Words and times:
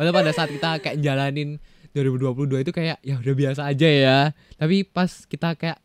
Padahal 0.00 0.16
pada 0.16 0.32
saat 0.32 0.48
kita 0.48 0.80
kayak 0.80 0.96
jalanin 1.04 1.60
2022 1.92 2.64
itu 2.64 2.72
kayak 2.72 3.04
ya 3.04 3.20
udah 3.20 3.34
biasa 3.36 3.68
aja 3.68 3.84
ya. 3.84 4.18
Tapi 4.56 4.88
pas 4.88 5.28
kita 5.28 5.52
kayak 5.60 5.76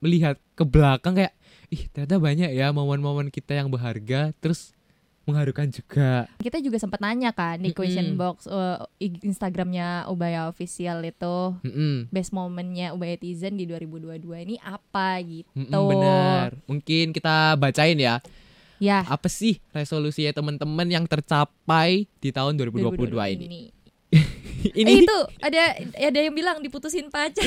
melihat 0.00 0.40
ke 0.56 0.64
belakang 0.64 1.12
kayak 1.12 1.36
ih 1.68 1.84
ternyata 1.92 2.16
banyak 2.16 2.48
ya 2.56 2.72
momen-momen 2.72 3.28
kita 3.28 3.60
yang 3.60 3.68
berharga 3.68 4.32
terus 4.40 4.72
mengharukan 5.28 5.68
juga. 5.68 6.24
Kita 6.40 6.64
juga 6.64 6.80
sempat 6.80 7.04
nanya 7.04 7.36
kan 7.36 7.60
di 7.60 7.76
question 7.76 8.16
Mm-mm. 8.16 8.20
box 8.24 8.48
uh, 8.48 8.88
Instagramnya 8.96 10.08
Ubaya 10.08 10.48
Official 10.48 11.04
itu 11.04 11.60
Mm-mm. 11.68 12.08
best 12.08 12.32
momennya 12.32 12.96
Ubaya 12.96 13.20
Tizen 13.20 13.60
di 13.60 13.68
2022 13.68 14.24
ini 14.48 14.56
apa 14.64 15.20
gitu. 15.20 15.52
Mm-mm, 15.52 15.84
benar. 15.92 16.56
Mungkin 16.64 17.12
kita 17.12 17.60
bacain 17.60 18.00
ya. 18.00 18.24
Ya, 18.78 19.02
Apa 19.04 19.26
sih 19.26 19.58
resolusinya 19.70 20.30
teman-teman 20.32 20.86
yang 20.86 21.04
tercapai 21.04 22.06
di 22.18 22.30
tahun 22.30 22.54
2022, 22.54 23.10
ini? 23.34 23.74
Eh, 24.08 24.24
Ini 24.74 25.04
itu 25.04 25.18
ada 25.38 25.62
ada 26.00 26.18
yang 26.18 26.32
bilang 26.32 26.58
diputusin 26.58 27.10
pacar. 27.10 27.42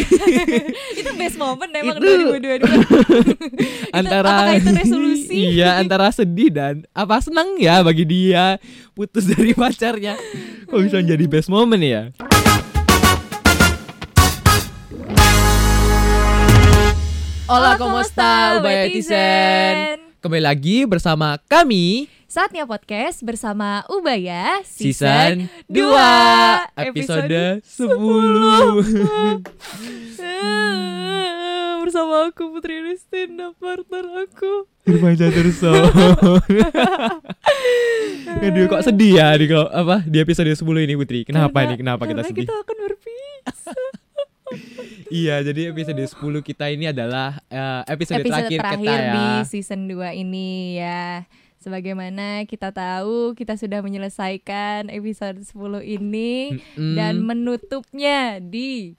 itu 0.99 1.11
best 1.13 1.35
moment 1.35 1.71
emang 1.71 1.97
Itu- 1.97 2.35
2022. 2.35 2.67
antara 3.99 4.29
apakah 4.29 4.55
itu 4.55 4.71
resolusi? 4.71 5.35
iya 5.51 5.75
antara 5.75 6.07
sedih 6.09 6.47
dan 6.47 6.75
apa 6.91 7.19
senang 7.19 7.55
ya 7.57 7.79
bagi 7.81 8.03
dia 8.03 8.55
putus 8.91 9.23
dari 9.25 9.51
pacarnya 9.51 10.15
kok 10.63 10.79
bisa 10.79 10.99
jadi 10.99 11.25
best 11.25 11.47
moment 11.47 11.79
ya 11.79 12.11
Hola, 17.47 17.75
¿cómo 17.77 17.99
está, 17.99 18.59
Ubaya 18.59 18.87
Tizen? 18.87 20.00
Kembali 20.21 20.43
lagi 20.45 20.85
bersama 20.85 21.41
kami. 21.49 22.05
Saatnya 22.29 22.63
podcast 22.63 23.19
bersama 23.21 23.83
Ubaya 23.89 24.61
season 24.63 25.49
2 25.65 25.81
2 25.81 26.77
episode 26.79 27.59
10 27.59 27.59
bersama 31.81 32.29
aku 32.29 32.53
Putri 32.53 32.85
Ristin 32.85 33.35
dan 33.35 33.51
partner 33.57 34.05
aku. 34.21 34.69
Irfan 34.81 35.13
Caturso 35.13 35.69
Aduh 38.41 38.65
kok 38.65 38.81
sedih 38.81 39.13
ya 39.17 39.29
di 39.35 39.45
kalau- 39.45 39.67
apa 39.67 40.01
di 40.01 40.17
episode 40.17 40.47
10 40.47 40.61
ini 40.85 40.93
Putri. 40.95 41.19
Kenapa 41.25 41.51
Karena- 41.51 41.67
nih 41.67 41.77
kenapa 41.81 42.03
kita 42.05 42.21
sedih? 42.23 42.45
kita 42.45 42.53
akan 42.55 42.75
berpisah. 42.79 43.00
Iya, 45.11 45.43
jadi 45.43 45.75
episode 45.75 45.99
10 45.99 46.39
kita 46.39 46.71
ini 46.71 46.87
adalah 46.87 47.43
eh, 47.51 47.83
episode, 47.91 48.23
Episode 48.23 48.47
terakhir, 48.47 48.59
terakhir, 48.63 48.79
kita 48.79 48.95
ya. 48.95 49.11
di 49.11 49.27
season 49.43 49.81
2 49.91 50.23
ini 50.23 50.79
ya. 50.79 51.27
Sebagaimana 51.59 52.47
kita 52.47 52.71
tahu 52.73 53.35
kita 53.35 53.59
sudah 53.59 53.83
menyelesaikan 53.83 54.87
episode 54.89 55.43
10 55.43 55.83
ini 55.83 56.57
Mm-mm. 56.57 56.95
dan 56.97 57.21
menutupnya 57.21 58.39
di 58.41 58.95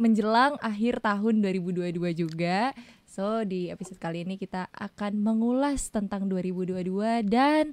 menjelang 0.00 0.56
akhir 0.58 1.04
tahun 1.04 1.44
2022 1.44 1.94
juga. 2.16 2.72
So 3.04 3.44
di 3.46 3.70
episode 3.70 4.00
kali 4.00 4.26
ini 4.26 4.40
kita 4.40 4.66
akan 4.72 5.20
mengulas 5.20 5.92
tentang 5.92 6.26
2022 6.26 7.22
dan 7.28 7.70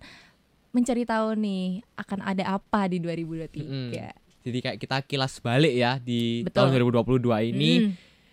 mencari 0.75 1.07
tahu 1.07 1.33
nih 1.39 1.81
akan 1.97 2.19
ada 2.21 2.59
apa 2.59 2.85
di 2.91 3.01
2023. 3.01 4.20
Jadi 4.41 4.57
kayak 4.57 4.77
kita 4.77 4.97
kilas 5.05 5.37
balik 5.37 5.73
ya 5.73 5.97
di 5.97 6.41
Betul. 6.41 6.73
tahun 6.73 6.91
2022 7.21 7.49
ini 7.53 7.71
Mm. 7.77 7.91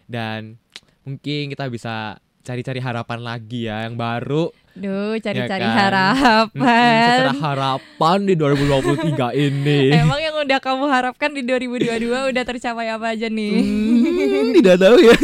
dan 0.08 0.40
mungkin 1.02 1.52
kita 1.52 1.68
bisa 1.68 2.16
cari-cari 2.40 2.80
harapan 2.80 3.20
lagi 3.20 3.68
ya 3.68 3.84
yang 3.84 3.92
baru. 3.92 4.48
Duh, 4.72 5.18
cari-cari 5.20 5.66
kan? 5.68 5.74
harapan. 5.74 6.54
Mm-mm, 6.64 7.08
secara 7.12 7.34
harapan 7.44 8.18
di 8.24 8.34
2023 8.38 9.36
ini. 9.36 9.80
Emang 10.00 10.16
yang 10.16 10.32
udah 10.38 10.58
kamu 10.62 10.84
harapkan 10.88 11.34
di 11.34 11.42
2022 11.44 12.30
udah 12.32 12.44
tercapai 12.46 12.88
apa 12.88 13.12
aja 13.12 13.28
nih? 13.28 13.52
Hmm, 13.58 14.48
tidak 14.56 14.76
tahu 14.80 14.96
ya. 15.02 15.16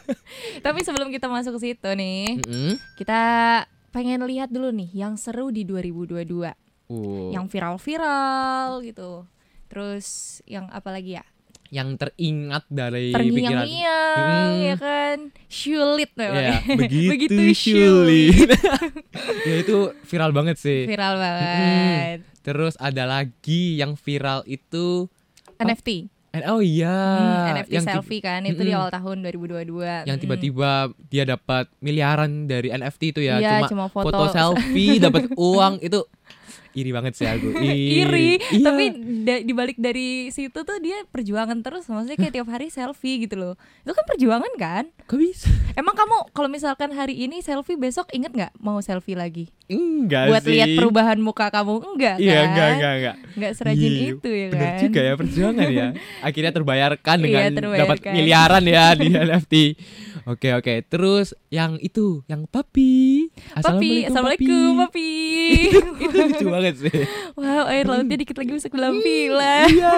Tapi 0.66 0.80
sebelum 0.82 1.14
kita 1.14 1.30
masuk 1.30 1.60
ke 1.60 1.70
situ 1.70 1.90
nih, 1.92 2.40
Mm-mm. 2.42 2.80
kita 2.98 3.20
pengen 3.92 4.26
lihat 4.26 4.50
dulu 4.50 4.74
nih 4.74 4.90
yang 4.90 5.14
seru 5.14 5.54
di 5.54 5.62
2022. 5.62 6.50
Uh, 6.86 7.30
Yang 7.30 7.46
viral-viral 7.50 8.82
gitu. 8.82 9.26
Terus 9.66 10.06
yang 10.44 10.66
apa 10.68 10.90
lagi 10.90 11.14
ya? 11.14 11.24
yang 11.66 11.98
teringat 11.98 12.62
dari 12.68 13.10
pikiran 13.10 13.66
Terngiang-ngiang 13.66 14.14
Mm. 14.54 14.62
ya 14.62 14.74
kan? 14.78 15.16
Sulit 15.46 16.10
memang. 16.14 16.38
Ya, 16.38 16.58
begitu, 16.78 17.10
Begitu 17.10 17.42
sulit. 17.52 18.48
ya 19.50 19.54
itu 19.58 19.76
viral 20.00 20.30
banget 20.30 20.56
sih. 20.56 20.86
Viral 20.86 21.18
banget. 21.18 22.18
Terus 22.40 22.78
ada 22.78 23.02
lagi 23.04 23.74
yang 23.74 23.94
viral 23.94 24.46
itu 24.46 25.10
NFT. 25.58 26.06
eh, 26.30 26.44
oh 26.46 26.60
iya, 26.60 26.92
Hmm, 27.42 27.56
NFT 27.56 27.72
yang 27.72 27.86
selfie 27.88 28.20
kan 28.20 28.44
itu 28.44 28.60
di 28.60 28.68
Mm-mm. 28.68 28.78
awal 28.78 28.90
tahun 28.92 29.16
2022. 29.24 30.04
yang 30.04 30.14
Mm. 30.14 30.22
tiba-tiba 30.22 30.70
dia 31.08 31.24
dapat 31.24 31.66
miliaran 31.80 32.44
dari 32.44 32.68
NFT 32.68 33.02
itu 33.10 33.20
ya, 33.24 33.40
Iya, 33.40 33.66
cuma, 33.66 33.88
cuma 33.88 34.04
foto. 34.06 34.30
selfie 34.30 35.00
dapat 35.00 35.32
uang 35.34 35.80
itu 35.80 36.04
iri 36.76 36.90
banget 36.90 37.12
sih 37.14 37.24
aku. 37.24 37.56
iri, 37.98 38.36
Iya. 38.52 38.62
tapi 38.62 38.84
da- 39.22 39.40
dibalik 39.40 39.76
dari 39.76 40.28
situ 40.28 40.54
tuh 40.54 40.76
dia 40.78 41.00
perjuangan 41.06 41.56
terus 41.58 41.84
maksudnya 41.86 42.14
kayak 42.14 42.34
tiap 42.34 42.46
hari 42.46 42.68
selfie 42.68 43.16
gitu 43.18 43.34
loh 43.34 43.54
itu 43.80 43.90
kan 43.90 44.04
perjuangan 44.06 44.52
kan 44.54 44.84
kok 45.02 45.16
bisa? 45.16 45.48
emang 45.72 45.92
kamu 45.92 46.16
kalau 46.30 46.46
misalkan 46.46 46.90
hari 46.90 47.16
ini 47.18 47.40
selfie 47.40 47.74
besok 47.74 48.06
inget 48.10 48.30
nggak 48.30 48.52
mau 48.56 48.76
selfie 48.78 49.14
lagi 49.14 49.48
Enggak 49.66 50.28
buat 50.28 50.42
sih. 50.42 50.52
lihat 50.52 50.68
perubahan 50.74 51.18
muka 51.18 51.48
kamu 51.48 51.74
enggak 51.88 52.16
Iya, 52.16 52.34
kan 52.34 52.44
enggak, 52.46 52.68
enggak, 52.70 52.92
enggak. 52.94 53.16
Nggak 53.34 53.52
serajin 53.52 53.90
Iya, 53.90 54.04
itu 54.12 54.28
ya 54.30 54.46
Bener 54.46 54.62
kan 54.62 54.78
juga 54.78 55.00
ya 55.00 55.12
perjuangan 55.16 55.68
ya. 55.68 55.86
Akhirnya 56.28 56.52
terbayarkan 56.52 57.16
Iya, 57.16 57.24
dengan 57.24 57.50
terbayarkan. 57.52 57.80
dapat 57.82 58.14
miliaran 58.14 58.64
ya 58.64 58.84
di 58.94 59.06
NFT. 59.10 59.54
Oke 60.26 60.50
oke. 60.58 60.82
Terus 60.90 61.38
yang 61.54 61.78
itu, 61.78 62.26
yang 62.26 62.50
papi. 62.50 63.30
Papi, 63.62 64.10
assalamualaikum 64.10 64.82
papi. 64.82 65.10
itu 66.10 66.16
lucu 66.18 66.46
banget 66.50 66.74
sih. 66.82 66.98
wow, 67.38 67.70
air 67.70 67.86
lautnya 67.86 68.18
dikit 68.18 68.34
lagi 68.34 68.50
masuk 68.50 68.74
dalam 68.74 68.98
villa. 68.98 69.70
Iya. 69.70 69.94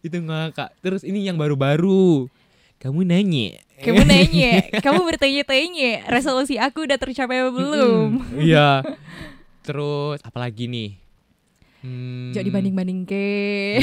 itu 0.00 0.16
ngakak. 0.24 0.72
Terus 0.80 1.04
ini 1.04 1.20
yang 1.28 1.36
baru-baru. 1.36 2.32
Kamu 2.80 3.04
nanya. 3.04 3.60
Kamu 3.84 4.08
nanya, 4.08 4.72
kamu 4.80 5.04
bertanya-tanya, 5.04 6.08
resolusi 6.10 6.56
aku 6.56 6.88
udah 6.88 6.96
tercapai 6.96 7.44
apa 7.44 7.52
belum? 7.52 8.40
Iya. 8.40 8.82
Terus 9.68 10.24
apalagi 10.24 10.64
nih? 10.64 10.96
Hmm, 11.84 12.32
Jadi 12.32 12.48
banding-banding 12.48 13.04
ke. 13.04 13.28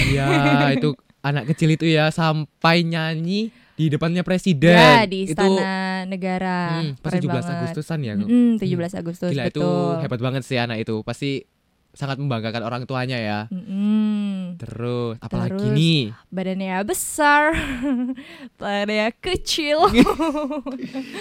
Iya, 0.01 0.73
itu 0.81 0.97
anak 1.21 1.53
kecil 1.53 1.77
itu 1.77 1.85
ya 1.85 2.09
sampai 2.09 2.81
nyanyi 2.81 3.53
di 3.75 3.85
depannya 3.87 4.21
presiden. 4.21 4.71
Ya 4.71 5.03
di 5.03 5.23
Itu 5.23 5.35
istana 5.35 5.71
negara. 6.05 6.81
hmm, 6.81 6.99
pas 6.99 7.11
Keren 7.11 7.21
17 7.21 7.29
banget. 7.29 7.55
Agustusan 7.59 7.99
ya. 8.01 8.13
Mm, 8.15 8.55
17 8.55 8.95
Agustus 8.95 9.29
Gila 9.29 9.45
itu 9.45 9.67
hebat 9.99 10.19
banget 10.19 10.41
sih 10.41 10.55
anak 10.55 10.79
itu. 10.79 10.99
Pasti 11.01 11.43
sangat 11.91 12.15
membanggakan 12.17 12.59
orang 12.61 12.83
tuanya 12.83 13.15
ya. 13.15 13.39
Mm-mm. 13.47 14.55
Terus 14.55 15.15
apalagi 15.17 15.55
Terus, 15.55 15.71
nih? 15.73 16.01
Badannya 16.27 16.75
besar, 16.83 17.55
badannya 18.59 19.11
kecil. 19.13 19.79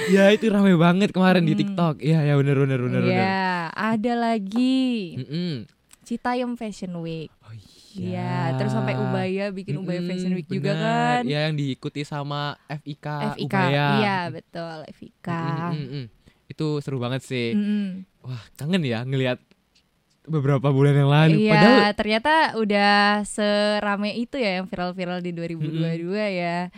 Ya 0.07 0.31
itu 0.31 0.47
rame 0.49 0.75
banget 0.77 1.11
kemarin 1.11 1.43
di 1.43 1.53
Hmm. 1.53 1.61
TikTok. 1.61 1.95
Iya 1.99 2.23
ya 2.23 2.35
bener 2.35 2.57
bener 2.57 2.79
bener 2.81 3.01
bener. 3.03 3.19
Ya, 3.19 3.47
ada 3.71 4.13
lagi 4.15 5.19
Mm-mm. 5.19 5.67
Citayam 6.03 6.55
Fashion 6.55 7.01
Week. 7.01 7.31
Iya, 7.97 8.35
terus 8.55 8.71
sampai 8.71 8.95
Ubaya 8.95 9.49
bikin 9.49 9.77
Ubaya 9.77 10.01
Fashion 10.01 10.33
Week 10.33 10.47
juga 10.47 10.71
bener. 10.71 10.83
kan. 10.83 11.23
Iya 11.25 11.39
yang 11.47 11.55
diikuti 11.55 12.03
sama 12.03 12.59
FIK, 12.67 13.07
FIK. 13.37 13.45
Ubaya. 13.47 13.87
Iya, 13.97 14.19
betul, 14.31 14.77
FIK. 14.91 15.29
Mm-mm-mm. 15.71 16.05
Itu 16.47 16.79
seru 16.79 16.99
banget 16.99 17.23
sih. 17.23 17.53
Mm-mm. 17.53 18.03
Wah 18.21 18.43
kangen 18.55 18.83
ya 18.83 19.03
ngelihat 19.03 19.39
beberapa 20.25 20.69
bulan 20.69 20.97
yang 20.97 21.11
lalu. 21.11 21.37
Iya, 21.39 21.53
Padahal 21.53 21.91
ternyata 21.93 22.35
udah 22.57 22.95
serame 23.23 24.11
itu 24.15 24.37
ya 24.37 24.59
yang 24.59 24.67
viral-viral 24.67 25.21
di 25.21 25.31
2022 25.31 26.17
ya. 26.33 26.73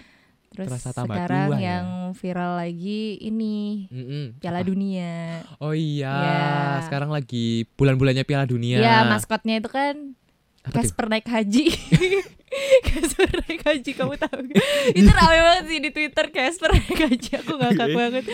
Terus 0.49 0.73
Terasa 0.73 0.91
tambah 0.91 1.15
sekarang 1.15 1.49
tua 1.49 1.57
ya. 1.57 1.63
yang 1.69 1.87
viral 2.17 2.57
lagi 2.57 3.21
ini 3.21 3.87
Mm-mm. 3.87 4.25
Piala 4.41 4.61
Apa? 4.61 4.67
Dunia. 4.67 5.45
Oh 5.59 5.71
iya, 5.71 6.11
Ya. 6.11 6.47
sekarang 6.83 7.09
lagi 7.09 7.69
bulan-bulannya 7.73 8.25
Piala 8.25 8.45
Dunia. 8.45 8.79
Ya, 8.79 9.05
maskotnya 9.05 9.61
itu 9.61 9.69
kan 9.69 10.17
Apa 10.67 10.73
tuh? 10.73 10.83
Casper 10.83 11.07
naik 11.07 11.27
haji. 11.27 11.65
Casper 12.87 13.29
naik 13.41 13.61
haji 13.61 13.91
kamu 13.93 14.15
tahu 14.17 14.39
gak? 14.45 14.65
itu 14.93 15.11
rame 15.11 15.39
banget 15.41 15.65
sih 15.67 15.79
di 15.79 15.91
Twitter 15.91 16.27
Casper 16.29 16.71
naik 16.73 16.99
haji 17.01 17.31
aku 17.37 17.53
ngakak 17.55 17.89
banget. 17.93 18.25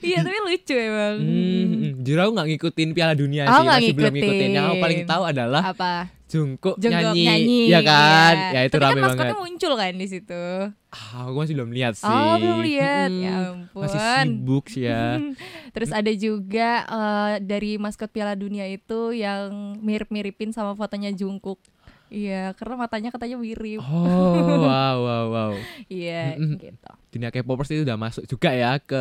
Iya, 0.00 0.18
tapi 0.20 0.36
lucu 0.42 0.74
emang. 0.74 1.16
Hmm, 1.18 2.00
jujur 2.00 2.18
aku 2.18 2.30
nggak 2.32 2.48
ngikutin 2.50 2.88
Piala 2.92 3.14
Dunia 3.14 3.42
Oh, 3.46 3.62
sih, 3.62 3.66
masih 3.66 3.92
belum 3.92 4.10
ngikutin. 4.10 4.28
ngikutin. 4.30 4.50
Yang 4.52 4.64
aku 4.66 4.76
paling 4.78 5.00
tahu 5.04 5.22
adalah 5.24 5.62
Apa? 5.64 5.92
Jungkook, 6.28 6.76
nyanyi, 6.76 7.24
nyanyi, 7.24 7.60
ya 7.72 7.80
kan? 7.80 8.34
iya. 8.36 8.52
Ya 8.52 8.60
itu 8.62 8.76
Tapi 8.76 8.84
rame 8.84 8.92
kan 8.94 9.04
maskotnya 9.06 9.32
banget. 9.32 9.44
muncul 9.48 9.72
kan 9.74 9.92
di 9.94 10.06
situ. 10.06 10.44
Ah, 10.86 11.24
aku 11.24 11.36
masih 11.38 11.54
belum 11.54 11.70
lihat 11.72 11.92
sih. 11.94 12.04
Oh, 12.04 12.36
belum 12.36 12.60
lihat. 12.62 13.08
Mm-mm. 13.08 13.24
Ya 13.24 13.36
ampun. 13.50 13.80
Masih 13.80 13.96
sibuk 13.96 14.64
sih 14.68 14.84
ya. 14.84 15.16
Terus 15.74 15.88
ada 15.88 16.12
juga 16.12 16.70
eh, 16.84 17.34
dari 17.40 17.76
maskot 17.76 18.08
Piala 18.08 18.32
Dunia 18.34 18.64
itu 18.66 19.08
yang 19.10 19.48
mirip-miripin 19.78 20.52
sama 20.52 20.72
fotonya 20.74 21.08
Jungkook. 21.10 21.64
Iya, 22.08 22.52
karena 22.52 22.74
matanya 22.76 23.08
katanya 23.08 23.36
mirip. 23.36 23.78
Oh, 23.78 24.36
wow, 24.64 24.96
wow, 24.98 25.24
wow. 25.28 25.52
Iya, 25.86 26.34
Mm-mm. 26.34 26.56
gitu. 26.56 26.90
Dunia 27.10 27.28
K-popers 27.28 27.70
itu 27.70 27.82
udah 27.82 27.96
masuk 27.96 28.24
juga 28.24 28.50
ya 28.50 28.76
ke 28.76 29.00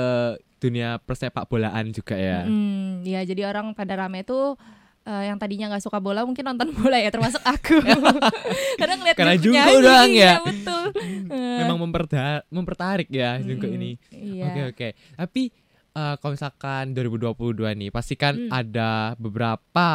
dunia 0.58 0.98
persepak 1.00 1.46
bolaan 1.46 1.90
juga 1.90 2.14
ya. 2.14 2.44
Mm, 2.44 3.04
ya 3.04 3.22
jadi 3.22 3.46
orang 3.46 3.72
pada 3.72 3.94
rame 3.96 4.22
tuh 4.22 4.58
eh, 5.04 5.24
yang 5.26 5.38
tadinya 5.38 5.70
nggak 5.70 5.82
suka 5.82 5.98
bola 5.98 6.24
mungkin 6.24 6.44
nonton 6.44 6.68
bola 6.76 6.98
ya 6.98 7.08
termasuk 7.08 7.40
aku 7.40 7.78
karena 8.80 8.94
ngeliat 8.96 9.16
Karena 9.16 9.34
penyanyi, 9.36 9.76
doang 9.78 10.10
ya. 10.10 10.12
iya, 10.12 10.34
betul 10.42 10.84
Memang 11.30 11.78
memperda- 11.80 12.44
mempertarik 12.50 13.08
ya 13.08 13.38
mm, 13.38 13.60
ini. 13.70 13.92
iya. 14.10 14.44
Oke 14.46 14.62
oke. 14.68 14.88
Tapi 15.16 15.42
eh, 15.94 16.16
kalau 16.18 16.32
misalkan 16.34 16.84
2022 16.92 17.34
nih, 17.78 17.90
pasti 17.90 18.14
kan 18.14 18.34
Hmm. 18.36 18.50
ada 18.50 19.14
beberapa 19.16 19.90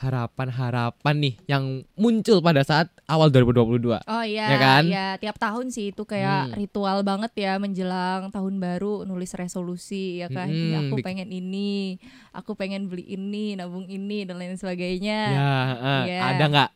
harapan-harapan 0.00 1.14
nih 1.20 1.34
yang 1.46 1.64
muncul 1.94 2.40
pada 2.40 2.60
saat 2.60 2.88
awal 3.04 3.28
2022. 3.28 4.00
Oh 4.00 4.24
iya, 4.24 4.46
Ya 4.46 4.56
kan? 4.56 4.82
ya 4.84 5.06
tiap 5.16 5.36
tahun 5.36 5.68
sih 5.68 5.92
itu 5.92 6.02
kayak 6.02 6.50
Hmm. 6.50 6.56
ritual 6.56 6.98
banget 7.02 7.32
ya 7.36 7.52
menjelang 7.56 8.28
tahun 8.28 8.56
baru 8.56 9.04
nulis 9.04 9.30
resolusi 9.32 10.18
ya 10.18 10.28
kan. 10.28 10.48
Mm-mm, 10.48 10.72
Ya, 10.72 10.78
aku 10.82 10.96
pengen 11.00 11.28
ini, 11.28 12.00
aku 12.32 12.52
pengen 12.54 12.88
beli 12.88 13.04
ini, 13.06 13.54
nabung 13.54 13.84
ini 13.86 14.24
dan 14.24 14.40
lain 14.40 14.56
sebagainya. 14.56 15.20
Ya, 15.30 15.52
eh, 15.76 16.02
Iya. 16.08 16.20
ada 16.26 16.44
nggak 16.48 16.70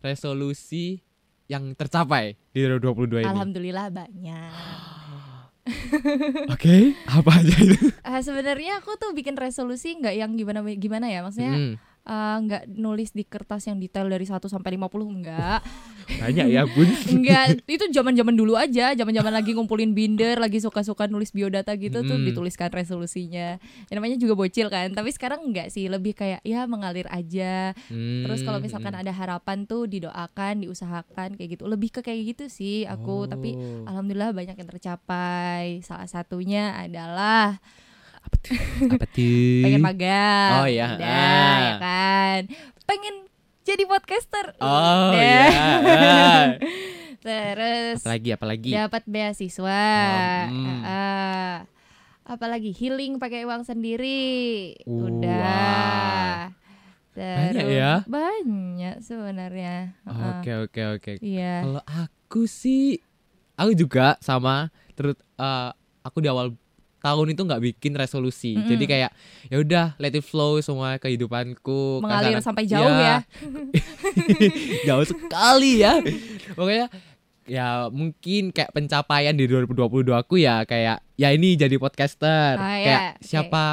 resolusi 0.00 1.04
yang 1.46 1.74
tercapai 1.74 2.40
di 2.50 2.64
2022 2.64 3.20
ini? 3.20 3.28
Alhamdulillah 3.28 3.86
banyak. 3.92 4.50
Oke, 6.50 6.96
apa 7.06 7.30
aja 7.36 7.54
itu? 7.54 7.92
Eh, 7.92 8.20
Sebenarnya 8.20 8.80
aku 8.80 8.96
tuh 8.96 9.12
bikin 9.12 9.36
resolusi 9.36 9.94
nggak 9.94 10.14
yang 10.14 10.32
gimana 10.32 10.64
gimana 10.72 11.06
ya, 11.06 11.20
maksudnya 11.20 11.52
Mm, 11.52 11.74
eh, 12.02 12.36
nggak 12.40 12.62
nulis 12.70 13.10
di 13.10 13.22
kertas 13.22 13.66
yang 13.66 13.76
detail 13.76 14.06
dari 14.06 14.24
1 14.24 14.46
sampai 14.46 14.76
50 14.76 15.08
enggak. 15.10 15.60
banyak 16.10 16.46
ya 16.50 16.66
bun. 16.66 16.90
Enggak, 17.06 17.62
itu 17.64 17.84
zaman-zaman 17.88 18.34
dulu 18.34 18.58
aja, 18.58 18.92
zaman-zaman 18.92 19.30
lagi 19.30 19.54
ngumpulin 19.54 19.94
binder, 19.94 20.42
lagi 20.42 20.58
suka-suka 20.58 21.06
nulis 21.06 21.30
biodata 21.30 21.70
gitu 21.78 22.02
tuh 22.02 22.18
Hmm. 22.18 22.26
dituliskan 22.26 22.66
resolusinya. 22.68 23.62
Ya, 23.62 23.92
namanya 23.94 24.18
juga 24.18 24.34
bocil 24.34 24.66
kan, 24.66 24.90
tapi 24.90 25.14
sekarang 25.14 25.46
enggak 25.46 25.70
sih, 25.70 25.86
lebih 25.86 26.18
kayak 26.18 26.42
ya 26.42 26.66
mengalir 26.66 27.06
aja. 27.06 27.78
Terus 27.86 28.42
kalau 28.42 28.58
Hmm, 28.58 28.66
misalkan 28.66 28.90
hmm. 28.90 29.02
ada 29.06 29.12
harapan 29.14 29.64
tuh 29.64 29.86
didoakan, 29.86 30.66
diusahakan 30.66 31.38
kayak 31.38 31.54
gitu. 31.54 31.70
Lebih 31.70 31.94
ke 31.94 32.00
kayak 32.02 32.34
gitu 32.34 32.44
sih 32.50 32.82
aku, 32.84 33.30
tapi 33.30 33.54
Oh. 33.54 33.86
alhamdulillah 33.86 34.34
banyak 34.34 34.58
yang 34.58 34.66
tercapai. 34.68 35.78
Salah 35.80 36.10
satunya 36.10 36.74
adalah 36.74 37.62
apa 38.30 38.36
tuh? 38.38 38.54
Apa 38.88 39.06
tuh? 39.06 39.60
pengen 39.60 39.82
magang. 39.82 40.50
Oh, 40.56 40.66
iya. 40.66 40.86
Udah, 40.94 41.02
Ah. 41.04 41.58
ya 41.58 41.72
kan. 41.76 42.40
Pengen 42.84 43.14
jadi 43.62 43.82
podcaster. 43.84 44.46
Oh 44.56 45.10
Udah. 45.10 45.18
ya. 45.18 45.42
ah. 45.42 46.44
Terus 47.20 48.00
Apalagi 48.00 48.30
apalagi. 48.32 48.70
dapat 48.72 49.02
beasiswa. 49.04 49.84
Oh, 50.46 50.54
hmm. 50.54 50.80
Ah. 50.82 51.56
Apalagi 52.24 52.70
healing 52.70 53.18
pakai 53.18 53.42
uang 53.42 53.60
sendiri. 53.60 54.72
Wah. 54.86 55.02
Udah. 55.04 56.34
Banyak 57.10 57.52
Terus- 57.52 57.76
ya? 57.76 57.92
Banyak 58.06 58.96
sebenarnya. 59.00 59.76
Oke 60.06 60.52
oke 60.62 60.80
oke. 60.94 61.12
Iya. 61.20 61.54
Kalau 61.60 61.82
aku 61.84 62.46
sih, 62.46 63.02
aku 63.54 63.74
juga 63.74 64.16
sama. 64.20 64.70
Terus 64.94 65.18
eh, 65.36 65.70
aku 66.00 66.18
di 66.18 66.30
awal 66.30 66.54
tahun 67.00 67.32
itu 67.32 67.42
nggak 67.42 67.62
bikin 67.62 67.92
resolusi. 67.92 68.54
Mm-mm. 68.54 68.68
Jadi 68.68 68.84
kayak 68.84 69.10
ya 69.48 69.56
udah 69.56 69.86
let 69.96 70.12
it 70.12 70.22
flow 70.22 70.60
semua 70.60 70.96
kehidupanku. 70.96 71.98
Mengalir 71.98 72.36
Kadang-kadang- 72.36 72.44
sampai 72.44 72.64
jauh 72.64 72.92
ya. 72.92 73.18
jauh 74.88 75.04
sekali 75.04 75.80
ya. 75.80 75.98
Pokoknya 76.52 76.86
ya 77.50 77.90
mungkin 77.90 78.54
kayak 78.54 78.70
pencapaian 78.70 79.34
di 79.34 79.50
2022 79.50 79.74
aku 80.14 80.38
ya 80.38 80.62
kayak 80.62 81.02
ya 81.16 81.28
ini 81.32 81.56
jadi 81.56 81.76
podcaster. 81.76 82.54
Ah, 82.54 82.76
ya, 82.76 82.84
kayak 82.84 83.02
oke. 83.16 83.24
siapa 83.26 83.64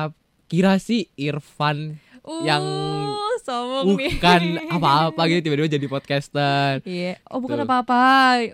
kira 0.48 0.80
sih 0.80 1.12
Irfan 1.14 2.00
yang 2.44 2.64
Uh, 3.08 3.36
sombong 3.40 3.96
bukan 3.96 4.42
apa-apa 4.76 5.22
gitu 5.28 5.46
tiba-tiba 5.46 5.70
jadi 5.70 5.88
podcaster. 5.88 6.72
Iya. 6.84 7.22
Oh, 7.26 7.38
bukan 7.38 7.64
apa-apa. 7.64 8.04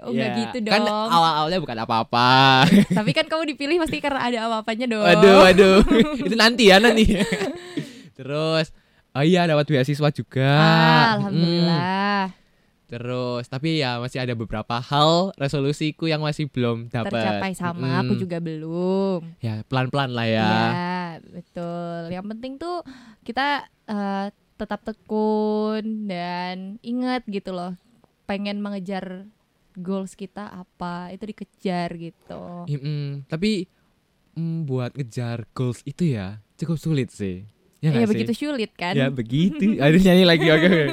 Oh, 0.01 0.09
enggak 0.09 0.29
Ya, 0.29 0.37
gitu 0.43 0.57
Kan 0.65 0.81
dong. 0.81 1.09
awal-awalnya 1.09 1.59
bukan 1.59 1.77
apa-apa. 1.79 2.63
Tapi 2.97 3.11
kan 3.11 3.25
kamu 3.25 3.43
dipilih 3.49 3.77
pasti 3.77 3.97
karena 3.97 4.21
ada 4.21 4.37
apa-apanya 4.45 4.85
dong. 4.87 5.01
Waduh, 5.03 5.35
waduh. 5.41 5.79
Itu 6.21 6.35
nanti 6.35 6.67
ya 6.67 6.77
nanti. 6.77 7.15
Terus 8.13 8.69
oh 9.11 9.21
iya 9.21 9.45
dapat 9.45 9.65
beasiswa 9.67 10.09
juga. 10.09 10.51
Ah, 10.51 10.69
Mm. 10.69 11.13
alhamdulillah. 11.17 12.21
Terus 12.93 13.49
tapi 13.49 13.81
ya 13.81 13.97
masih 13.97 14.21
ada 14.21 14.37
beberapa 14.37 14.77
hal 14.77 15.33
resolusiku 15.33 16.05
yang 16.05 16.21
masih 16.21 16.45
belum 16.45 16.93
dapat. 16.93 17.09
Tercapai 17.09 17.51
sama 17.57 18.05
aku 18.05 18.13
Mm. 18.13 18.21
juga 18.21 18.37
belum. 18.37 19.19
Ya 19.41 19.65
pelan-pelan 19.65 20.13
lah 20.13 20.27
ya. 20.29 20.45
Iya, 20.45 21.01
betul. 21.33 21.99
Yang 22.13 22.25
penting 22.37 22.53
tuh 22.61 22.85
kita 23.25 23.65
eh, 23.89 24.29
tetap 24.53 24.85
tekun 24.85 26.05
dan 26.05 26.77
ingat 26.85 27.25
gitu 27.25 27.49
loh. 27.49 27.73
Pengen 28.29 28.61
mengejar 28.61 29.25
goals 29.73 30.13
kita 30.13 30.53
apa, 30.53 31.09
itu 31.09 31.25
dikejar 31.25 31.89
gitu. 31.97 32.69
Mm-mm. 32.69 33.25
Tapi 33.25 33.65
mm, 34.37 34.69
buat 34.69 34.93
ngejar 34.93 35.49
goals 35.57 35.81
itu 35.83 36.13
ya 36.13 36.37
cukup 36.61 36.77
sulit 36.77 37.09
sih. 37.09 37.49
Ya, 37.83 37.91
Ya, 37.91 38.07
begitu 38.07 38.31
sulit 38.31 38.71
kan? 38.79 38.95
Ya 38.95 39.11
begitu. 39.11 39.75
Ada 39.83 39.99
nyanyi 39.99 40.23
lagi 40.23 40.47
oke. 40.47 40.63
oke. 40.63 40.83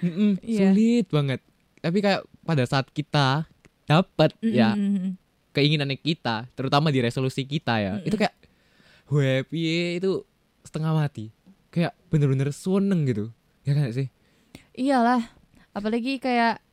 Mm-mm, 0.00 0.30
Iya. 0.40 0.72
Sulit 0.72 1.06
banget. 1.12 1.40
Tapi 1.78 1.98
kayak 2.00 2.24
pada 2.42 2.64
saat 2.64 2.88
kita 2.88 3.44
dapat 3.84 4.32
ya 4.40 4.72
Mm-mm. 4.72 5.12
keinginan 5.52 5.92
kita, 5.92 6.48
terutama 6.56 6.88
di 6.88 7.04
resolusi 7.04 7.44
kita 7.44 7.76
ya, 7.78 7.92
Mm-mm. 8.00 8.08
itu 8.08 8.16
kayak 8.16 8.32
happy 9.06 9.60
itu 10.00 10.24
setengah 10.64 10.96
mati. 10.96 11.28
Kayak 11.68 11.92
bener-bener 12.08 12.48
seneng 12.48 13.04
gitu. 13.04 13.28
Ya 13.62 13.76
kan 13.76 13.92
sih? 13.92 14.08
Iyalah, 14.72 15.28
apalagi 15.70 16.16
kayak 16.16 16.64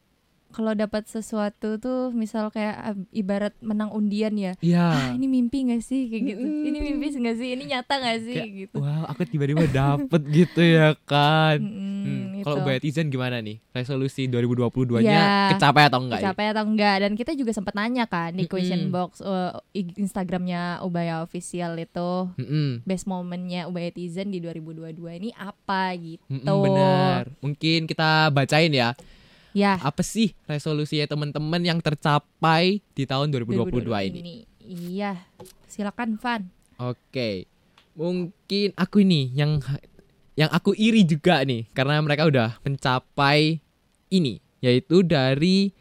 kalau 0.50 0.74
dapat 0.74 1.06
sesuatu 1.06 1.78
tuh 1.78 2.10
misal 2.10 2.50
kayak 2.50 2.76
ab- 2.76 3.10
ibarat 3.12 3.54
menang 3.60 3.90
undian 3.90 4.34
ya. 4.34 4.54
Ah, 4.54 4.60
Iya. 4.60 4.88
ini 5.14 5.26
mimpi 5.26 5.64
gak 5.64 5.80
sih 5.80 6.08
kayak 6.08 6.24
gitu. 6.28 6.42
Mm-mm. 6.42 6.66
Ini 6.66 6.78
mimpi 6.80 7.06
gak 7.16 7.38
sih? 7.38 7.48
Ini 7.52 7.64
nyata 7.68 7.94
gak 7.96 8.20
sih 8.20 8.36
Kayak, 8.36 8.50
gitu. 8.60 8.78
Wow, 8.78 9.04
aku 9.08 9.22
tiba-tiba 9.24 9.66
dapet 9.66 10.22
gitu 10.38 10.62
ya 10.62 10.98
kan. 11.04 11.58
Mm-mm, 11.58 11.88
Hmm, 12.00 12.32
itu. 12.34 12.46
Kalau 12.48 12.64
Mbak 12.64 12.80
Tizen 12.80 13.08
gimana 13.08 13.38
nih? 13.38 13.60
Resolusi 13.70 14.26
2022-nya 14.26 15.04
Ya, 15.04 15.52
kecapai 15.52 15.84
atau 15.86 16.00
enggak? 16.00 16.18
ya? 16.18 16.26
Capai 16.26 16.46
atau 16.48 16.64
enggak 16.64 16.96
dan 16.98 17.12
kita 17.14 17.32
juga 17.34 17.52
sempat 17.52 17.76
nanya 17.76 18.08
kan 18.08 18.32
di 18.32 18.48
question 18.48 18.88
Mm-mm. 18.88 18.96
box 18.96 19.20
uh, 19.20 19.52
Instagramnya 19.74 20.80
Ubaya 20.82 21.20
official 21.20 21.76
itu 21.76 22.12
Mm-mm. 22.36 22.82
best 22.84 23.06
momennya 23.06 23.66
Ubaya 23.66 23.92
Tizen 23.92 24.32
di 24.32 24.40
2022 24.40 24.96
ini 25.20 25.30
apa 25.34 25.92
gitu. 25.94 26.24
Mm-mm, 26.26 26.58
benar. 26.64 27.22
Mungkin 27.38 27.86
kita 27.86 28.32
bacain 28.32 28.72
ya. 28.72 28.96
Ya, 29.54 29.82
Apa 29.82 30.06
sih 30.06 30.38
resolusinya 30.46 31.10
teman-teman 31.10 31.62
yang 31.66 31.80
tercapai 31.82 32.86
di 32.94 33.04
tahun 33.10 33.34
2022, 33.34 33.82
ini? 34.14 34.46
Iya, 34.62 35.26
silakan 35.66 36.22
Van. 36.22 36.54
Oke. 36.78 37.50
Mungkin 37.98 38.78
aku 38.78 39.02
ini 39.02 39.34
yang 39.34 39.58
yang 40.38 40.48
aku 40.54 40.72
iri 40.78 41.04
juga 41.04 41.44
nih 41.44 41.68
karena 41.74 42.00
mereka 42.00 42.30
udah 42.30 42.62
mencapai 42.64 43.60
ini 44.08 44.40
yaitu 44.64 45.04
dari 45.04 45.74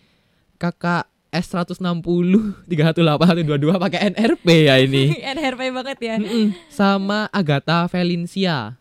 kakak 0.58 1.06
S160 1.28 2.64
318122 2.66 3.76
pakai 3.84 4.00
NRP 4.16 4.46
ya 4.64 4.74
ini. 4.80 5.12
NRP 5.36 5.60
banget 5.76 5.98
ya. 6.00 6.16
Mm-mm. 6.16 6.56
Sama 6.72 7.28
Agatha 7.30 7.84
Valencia. 7.86 8.77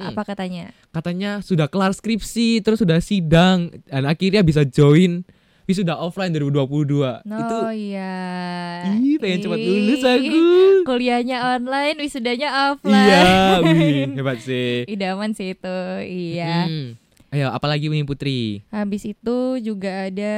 Mm. 0.00 0.10
Apa 0.14 0.22
katanya? 0.24 0.74
Katanya 0.90 1.30
sudah 1.44 1.66
kelar 1.70 1.92
skripsi, 1.94 2.62
terus 2.64 2.80
sudah 2.82 2.98
sidang 2.98 3.70
dan 3.86 4.04
akhirnya 4.08 4.42
bisa 4.42 4.62
join 4.66 5.22
wisuda 5.64 5.96
offline 5.96 6.32
2022. 6.32 7.24
No, 7.24 7.36
Itu 7.40 7.58
iya. 7.72 8.14
ih 9.00 9.16
pengen 9.16 9.40
cepat 9.48 9.58
lulus 9.60 10.02
aku. 10.04 10.40
Kuliahnya 10.84 11.56
online, 11.56 11.96
wisudanya 12.04 12.48
Iya, 12.52 12.68
offline. 12.76 13.62
wih, 13.72 14.04
hebat 14.20 14.38
sih. 14.44 14.84
Idaman 14.84 15.32
sih 15.32 15.56
itu. 15.56 15.78
Iya. 16.04 16.68
Mm. 16.68 16.88
Ayo, 17.34 17.50
apalagi 17.50 17.90
Win 17.90 18.06
Putri? 18.06 18.62
Habis 18.70 19.10
itu 19.10 19.58
juga 19.58 20.06
ada 20.06 20.36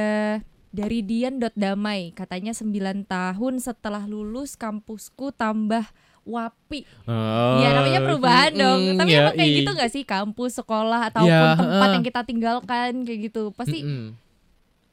dari 0.73 1.05
Dian.damai 1.05 2.13
katanya 2.13 2.57
9 2.57 3.05
tahun 3.05 3.53
setelah 3.61 4.09
lulus 4.09 4.57
kampusku 4.57 5.29
tambah 5.33 5.85
wapi. 6.27 6.83
Oh, 7.05 7.57
ya 7.57 7.71
namanya 7.71 7.99
perubahan 8.01 8.51
dong. 8.51 8.79
mm, 8.85 8.97
Tapi 8.97 9.09
ya, 9.09 9.19
emang 9.21 9.35
kayak 9.35 9.51
gitu 9.55 9.71
gak 9.73 9.89
sih 9.89 10.03
kampus, 10.03 10.51
sekolah 10.55 11.07
ataupun 11.07 11.25
Ya, 11.25 11.55
tempat 11.55 11.89
yang 11.89 12.03
kita 12.03 12.21
tinggalkan 12.21 12.91
kayak 13.01 13.19
gitu. 13.25 13.49
Pasti 13.51 13.79
Mm-mm, 13.79 14.11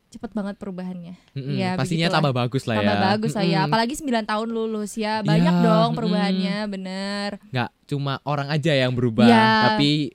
cepet 0.08 0.30
banget 0.30 0.54
perubahannya. 0.56 1.18
mm-mm. 1.32 1.54
Ya, 1.54 1.74
Pastinya 1.74 2.06
begitulah. 2.06 2.14
tambah 2.16 2.32
bagus 2.36 2.62
lah 2.64 2.76
Tambah 2.78 2.94
ya. 2.94 3.02
bagus 3.04 3.32
lah 3.32 3.44
ya. 3.44 3.60
Apalagi 3.64 3.94
9 3.96 4.06
tahun 4.24 4.48
lulus 4.48 4.92
ya. 4.94 5.14
Banyak 5.20 5.42
Ya, 5.52 5.64
dong 5.64 5.90
perubahannya, 5.92 6.56
bener. 6.66 7.28
nggak 7.50 7.70
cuma 7.84 8.22
orang 8.22 8.48
aja 8.48 8.72
yang 8.72 8.90
berubah, 8.90 9.26
Ya. 9.26 9.46
tapi 9.68 10.14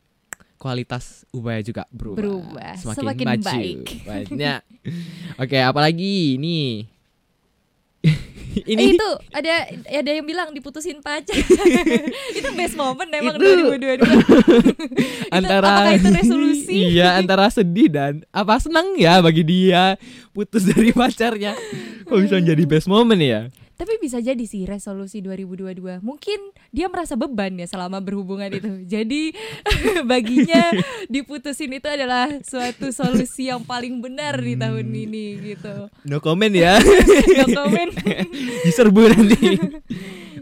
kualitas 0.56 1.24
ubaya 1.30 1.60
juga 1.60 1.88
berubah, 1.90 2.20
Berubah, 2.20 2.74
semakin, 2.76 3.00
semakin 3.02 3.26
maju 3.30 3.46
baik. 3.46 3.78
banyak 4.04 4.62
oke 5.42 5.58
apalagi 5.58 6.36
nih 6.36 6.84
Eh, 8.50 8.74
ini 8.74 8.98
itu 8.98 9.10
ada 9.30 9.70
ada 9.86 10.10
yang 10.10 10.26
bilang 10.26 10.50
diputusin 10.50 11.06
pacar. 11.06 11.38
itu 12.38 12.50
best 12.58 12.74
moment 12.74 13.06
emang 13.14 13.38
Itu- 13.38 13.78
2022. 13.78 14.02
antara 15.38 15.70
apakah 15.70 15.94
itu 15.94 16.10
resolusi? 16.10 16.74
iya 16.98 17.22
antara 17.22 17.46
sedih 17.54 17.94
dan 17.94 18.26
apa 18.34 18.58
senang 18.58 18.98
ya 18.98 19.22
bagi 19.22 19.46
dia 19.46 20.02
putus 20.34 20.66
dari 20.66 20.90
pacarnya 20.90 21.54
kok 22.10 22.18
bisa 22.18 22.42
menjadi 22.42 22.64
best 22.66 22.90
moment 22.90 23.22
ya 23.22 23.54
Tapi 23.80 23.96
bisa 23.96 24.20
jadi 24.20 24.44
sih 24.44 24.68
resolusi 24.68 25.24
2022. 25.24 26.04
Mungkin 26.04 26.40
dia 26.70 26.86
merasa 26.86 27.16
beban 27.16 27.56
ya 27.56 27.64
selama 27.64 27.98
berhubungan 27.98 28.52
itu. 28.52 28.84
Jadi 29.00 29.32
baginya 30.12 30.76
diputusin 31.08 31.72
itu 31.72 31.88
adalah 31.88 32.28
suatu 32.44 32.92
solusi 32.92 33.48
yang 33.48 33.64
paling 33.64 34.04
benar 34.04 34.36
di 34.36 34.54
tahun 34.54 34.84
Hmm. 34.84 34.96
ini 35.00 35.26
gitu. 35.54 35.88
no 36.04 36.20
comment 36.20 36.52
ya 36.52 36.76
No 37.40 37.46
comment. 37.54 37.94
diserbu 38.64 39.02
nanti 39.08 39.40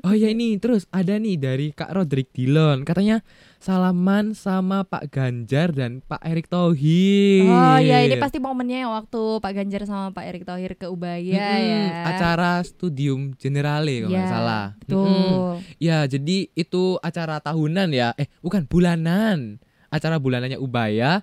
oh 0.07 0.15
ya 0.15 0.31
ini 0.31 0.55
terus 0.55 0.87
ada 0.87 1.13
nih 1.13 1.35
dari 1.35 1.67
Kak 1.69 1.91
Rodrik 1.91 2.31
Dillon 2.31 2.81
katanya 2.81 3.19
salaman 3.57 4.31
sama 4.31 4.81
Pak 4.81 5.11
Ganjar 5.11 5.75
dan 5.75 5.99
Pak 5.99 6.23
Erick 6.23 6.47
Thohir 6.47 7.43
Oh 7.43 7.75
ya 7.77 7.99
ini 8.01 8.15
pasti 8.15 8.39
momennya 8.39 8.87
yang 8.87 8.95
waktu 8.95 9.19
Pak 9.37 9.51
Ganjar 9.51 9.83
sama 9.83 10.15
Pak 10.15 10.23
Erick 10.23 10.47
Thohir 10.47 10.73
ke 10.73 10.87
Ubaya 10.87 11.19
Mm-mm, 11.19 11.67
ya. 11.67 11.83
acara 12.07 12.63
studium 12.63 13.35
generale 13.35 13.99
kalau 13.99 14.09
nggak 14.09 14.23
Ya, 14.23 14.31
salah 14.31 14.65
Betul. 14.79 15.03
Mm-mm. 15.03 15.55
Ya, 15.77 15.97
jadi 16.05 16.37
itu 16.53 16.83
acara 16.99 17.37
tahunan 17.37 17.89
ya. 17.91 18.15
Eh, 18.15 18.31
bukan 18.39 18.65
bulanan. 18.65 19.59
Acara 19.87 20.17
bulanannya 20.17 20.57
Ubaya 20.57 21.21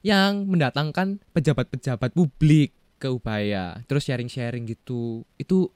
yang 0.00 0.46
mendatangkan 0.46 1.20
pejabat-pejabat 1.30 2.10
publik 2.12 2.72
ke 2.96 3.06
Ubaya. 3.06 3.82
Terus 3.84 4.06
sharing-sharing 4.06 4.64
gitu. 4.64 5.22
Itu 5.34 5.70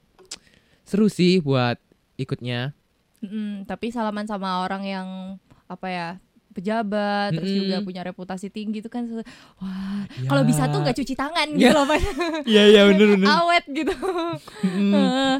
seru 0.82 1.06
sih 1.06 1.38
buat 1.38 1.78
ikutnya. 2.16 2.72
Mm-mm, 3.18 3.64
tapi 3.64 3.88
salaman 3.88 4.24
sama 4.24 4.60
orang 4.60 4.82
yang 4.82 5.08
apa 5.66 5.86
ya 5.86 6.08
pejabat 6.50 7.32
terus 7.32 7.48
Mm-mm. 7.48 7.60
juga 7.62 7.76
punya 7.82 8.02
reputasi 8.02 8.48
tinggi 8.48 8.80
itu 8.80 8.88
kan 8.88 9.04
wah 9.58 10.04
Ya. 10.16 10.24
kalau 10.26 10.40
bisa 10.42 10.64
tuh 10.66 10.80
nggak 10.80 10.96
cuci 10.96 11.12
tangan 11.12 11.48
Ya. 11.52 11.56
gitu 11.58 11.74
loh 11.74 11.84
Pak. 11.84 12.00
Iya, 12.44 12.62
iya 12.66 12.82
bener 12.86 13.06
bener. 13.14 13.28
awet 13.30 13.64
gitu 13.66 13.92
Mm. 14.62 14.92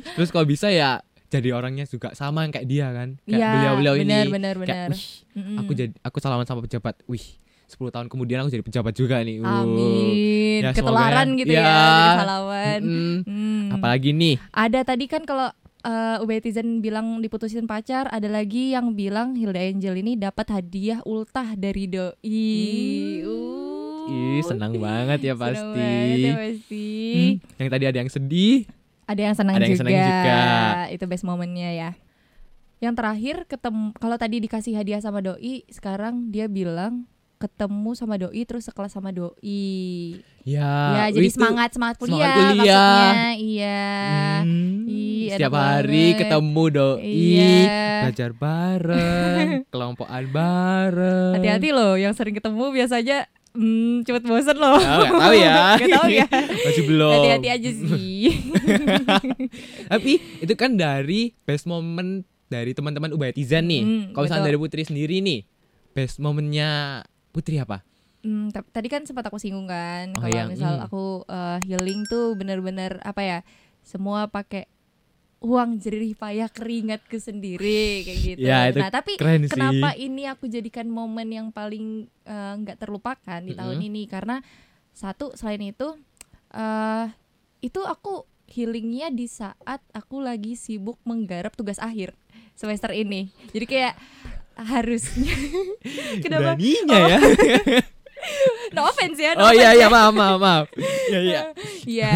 Terus 0.16 0.28
kalau 0.28 0.44
bisa 0.44 0.68
ya 0.68 1.00
jadi 1.26 1.52
orangnya 1.52 1.84
juga 1.84 2.12
sama 2.12 2.44
kayak 2.46 2.64
dia 2.64 2.86
kan. 2.90 3.16
Kayak 3.22 3.32
Iya, 3.34 3.48
beliau-beliau 3.50 3.94
ini. 3.96 4.04
benar 4.04 4.26
benar 4.28 4.54
Kayak, 4.62 4.86
benar 4.86 4.90
"Wih, 4.92 5.06
Mm-mm. 5.34 5.56
aku 5.58 5.70
jadi 5.72 5.92
aku 6.00 6.16
salaman 6.18 6.44
sama 6.44 6.60
pejabat. 6.62 6.94
Wih, 7.06 7.24
10 7.66 7.90
tahun 7.90 8.06
kemudian 8.06 8.38
aku 8.38 8.50
jadi 8.50 8.62
pejabat 8.62 8.94
juga 8.94 9.16
nih. 9.20 9.40
Amin 9.40 10.60
Ya, 10.62 10.70
ya. 10.70 10.76
gitu 11.34 11.52
ya, 11.52 11.60
Ya. 11.60 11.80
salaman 12.16 12.80
Mm-mm. 12.82 13.16
Hmm. 13.24 13.64
Apalagi 13.72 14.10
nih 14.12 14.36
ada 14.50 14.80
tadi 14.82 15.04
kan 15.04 15.24
kalau 15.24 15.48
uh, 15.86 16.16
Ubetizen 16.22 16.82
bilang 16.82 17.22
diputusin 17.22 17.70
pacar, 17.70 18.10
ada 18.10 18.26
lagi 18.26 18.74
yang 18.74 18.98
bilang 18.98 19.38
Hilda 19.38 19.62
Angel 19.62 19.94
ini 20.02 20.18
dapat 20.18 20.50
hadiah 20.50 20.98
ultah 21.06 21.54
dari 21.54 21.86
doi. 21.86 22.50
Uh, 23.22 24.10
Ih, 24.10 24.42
senang 24.46 24.74
banget 24.78 25.18
ya 25.22 25.34
senang 25.34 25.42
pasti. 25.42 25.70
banget 25.78 26.18
ya 26.18 26.34
pasti. 26.34 26.88
Hmm, 27.14 27.32
yang 27.62 27.70
tadi 27.70 27.84
ada 27.86 27.98
yang 28.02 28.10
sedih. 28.10 28.56
Ada 29.06 29.20
yang 29.22 29.34
senang 29.38 29.54
Ada 29.54 29.62
yang 29.62 29.70
juga. 29.70 29.80
senang 29.86 29.98
juga. 30.02 30.40
Itu 30.90 31.04
best 31.06 31.24
momennya 31.26 31.70
ya. 31.70 31.90
Yang 32.82 32.94
terakhir 32.98 33.36
ketemu 33.48 33.94
kalau 33.96 34.16
tadi 34.18 34.36
dikasih 34.42 34.74
hadiah 34.76 35.00
sama 35.00 35.22
doi, 35.22 35.62
sekarang 35.70 36.34
dia 36.34 36.50
bilang 36.50 37.06
ketemu 37.36 37.90
sama 37.92 38.16
doi 38.16 38.42
terus 38.42 38.64
sekelas 38.64 38.90
sama 38.90 39.10
doi. 39.10 40.16
Ya, 40.42 40.72
ya, 41.04 41.04
jadi 41.10 41.26
itu- 41.26 41.36
semangat 41.36 41.70
semangat 41.70 41.96
kuliah, 41.96 42.16
semangat 42.16 42.36
kuliah. 42.54 42.54
maksudnya. 42.54 43.30
Iya. 43.36 43.82
Hmm, 44.40 44.86
Ih, 44.86 45.26
setiap 45.28 45.52
hari 45.52 46.04
banget. 46.06 46.18
ketemu 46.22 46.64
doi, 46.70 47.02
Iya. 47.02 47.74
belajar 48.00 48.30
bareng, 48.32 49.46
kelompokan 49.72 50.24
bareng. 50.26 51.32
Hati-hati 51.34 51.68
loh, 51.70 51.94
yang 51.94 52.12
sering 52.12 52.32
ketemu 52.32 52.64
biasanya 52.70 53.18
hmm, 53.52 54.02
cepet 54.02 54.22
bosen 54.22 54.54
loh. 54.54 54.76
Oh, 54.76 55.02
nggak 55.02 55.12
tahu 55.18 55.34
ya. 55.34 55.54
Nggak 55.76 55.90
tahu 55.92 56.08
ya. 56.10 56.26
Masih 56.66 56.84
belum. 56.84 57.12
Hati-hati 57.12 57.48
aja 57.50 57.70
sih. 57.74 58.22
Tapi 59.88 60.12
itu 60.40 60.54
kan 60.54 60.74
dari 60.74 61.34
best 61.42 61.64
moment 61.64 62.22
dari 62.46 62.70
teman-teman 62.70 63.10
Ubayatizan 63.10 63.66
nih. 63.66 63.82
Hmm, 63.82 64.02
Kalau 64.12 64.24
misalnya 64.24 64.46
dari 64.46 64.58
Putri 64.58 64.82
sendiri 64.82 65.18
nih, 65.18 65.42
best 65.90 66.18
momennya 66.18 67.02
Putri 67.36 67.60
apa? 67.60 67.84
Hmm, 68.24 68.48
tadi 68.48 68.88
kan 68.88 69.04
sempat 69.04 69.28
aku 69.28 69.36
singgung 69.36 69.68
kan 69.68 70.16
Oh, 70.16 70.24
kalau 70.24 70.32
yang, 70.32 70.48
misal 70.48 70.80
hmm. 70.80 70.86
aku 70.88 71.28
uh, 71.28 71.60
healing 71.62 72.08
tuh 72.08 72.32
bener-bener 72.32 72.96
apa 73.04 73.20
ya 73.20 73.38
semua 73.84 74.26
pakai 74.26 74.66
uang 75.44 75.78
jerih 75.78 76.16
payah 76.16 76.48
keringatku 76.48 77.20
sendiri 77.20 78.02
kayak 78.08 78.18
gitu. 78.24 78.40
Ya, 78.40 78.72
itu 78.72 78.80
nah 78.80 78.88
tapi 78.88 79.20
keren 79.20 79.44
sih. 79.44 79.52
kenapa 79.52 79.92
ini 79.94 80.26
aku 80.26 80.48
jadikan 80.48 80.88
momen 80.88 81.28
yang 81.28 81.48
paling 81.52 82.08
uh, 82.24 82.56
nggak 82.56 82.80
terlupakan 82.80 83.40
di 83.44 83.52
tahun 83.52 83.78
Mm-mm. 83.78 83.88
ini 83.92 84.02
karena 84.08 84.40
satu 84.96 85.36
selain 85.36 85.60
itu 85.60 85.92
uh, 86.56 87.06
itu 87.60 87.80
aku 87.84 88.24
healingnya 88.48 89.12
di 89.12 89.28
saat 89.28 89.84
aku 89.92 90.24
lagi 90.24 90.56
sibuk 90.56 90.96
menggarap 91.04 91.52
tugas 91.52 91.76
akhir 91.78 92.16
semester 92.56 92.90
ini. 92.96 93.28
Jadi 93.52 93.66
kayak 93.68 93.94
harusnya 94.56 95.36
kenapa 96.24 96.56
Beraninya 96.56 96.98
ya. 97.06 97.18
no 98.74 98.88
offense 98.88 99.20
ya 99.20 99.36
no 99.36 99.46
oh 99.46 99.52
iya 99.52 99.70
offense 99.70 99.78
iya 99.78 99.86
maaf 99.86 100.12
maaf 100.12 100.38
maaf. 100.40 100.66
Iya 101.06 101.20
iya. 101.22 101.42
Iya. 101.86 102.14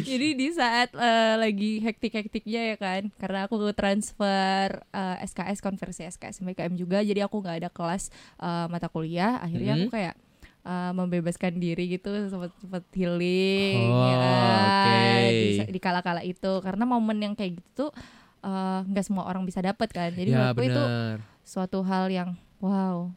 Jadi 0.00 0.28
di 0.36 0.48
saat 0.52 0.94
eh, 0.94 1.34
lagi 1.34 1.82
hektik-hektiknya 1.82 2.62
ya 2.70 2.76
kan, 2.78 3.10
karena 3.16 3.44
aku 3.44 3.58
transfer 3.74 4.86
eh, 4.86 5.16
SKS 5.24 5.58
konversi 5.58 6.06
SKS 6.06 6.40
MBKM 6.40 6.78
juga, 6.78 7.02
jadi 7.02 7.26
aku 7.26 7.42
nggak 7.42 7.58
ada 7.58 7.70
kelas 7.72 8.12
eh, 8.38 8.66
mata 8.68 8.86
kuliah. 8.86 9.42
Akhirnya 9.42 9.74
aku 9.74 9.90
Mhm. 9.90 9.92
kayak 9.92 10.14
eh, 10.62 10.92
membebaskan 10.92 11.58
diri 11.58 11.90
gitu, 11.90 12.12
sempat 12.28 12.54
sempat 12.56 12.86
healing, 12.92 13.82
Oh, 13.82 14.04
ya 14.04 14.16
kan, 14.16 15.18
oke. 15.26 15.34
di, 15.34 15.48
di 15.68 15.80
kala-kala 15.80 16.22
itu. 16.22 16.52
Karena 16.60 16.84
momen 16.84 17.18
yang 17.18 17.34
kayak 17.34 17.58
gitu 17.58 17.68
tuh 17.74 17.90
eh, 18.38 18.80
nggak 18.86 19.02
semua 19.02 19.26
orang 19.26 19.42
bisa 19.42 19.58
dapat 19.58 19.90
kan. 19.90 20.14
Jadi 20.14 20.30
Ya 20.30 20.54
menurutku 20.54 20.62
itu 20.62 20.78
benar. 20.78 21.18
Suatu 21.48 21.80
hal 21.80 22.12
yang 22.12 22.36
wow. 22.60 23.08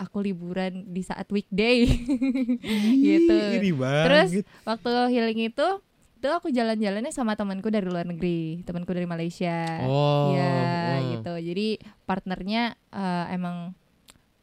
Aku 0.00 0.24
liburan 0.24 0.88
di 0.88 1.04
saat 1.04 1.28
weekday. 1.28 1.84
gitu. 3.04 3.36
Terus 3.84 4.48
waktu 4.64 4.92
healing 5.12 5.52
itu 5.52 5.68
itu 6.20 6.28
aku 6.28 6.48
jalan-jalannya 6.48 7.12
sama 7.12 7.36
temanku 7.36 7.68
dari 7.68 7.84
luar 7.84 8.08
negeri, 8.08 8.64
temanku 8.64 8.96
dari 8.96 9.04
Malaysia. 9.04 9.84
Oh. 9.84 10.32
ya 10.32 10.56
oh. 11.04 11.20
gitu. 11.20 11.32
Jadi 11.36 11.84
partnernya 12.08 12.80
eh, 12.96 13.24
emang 13.36 13.76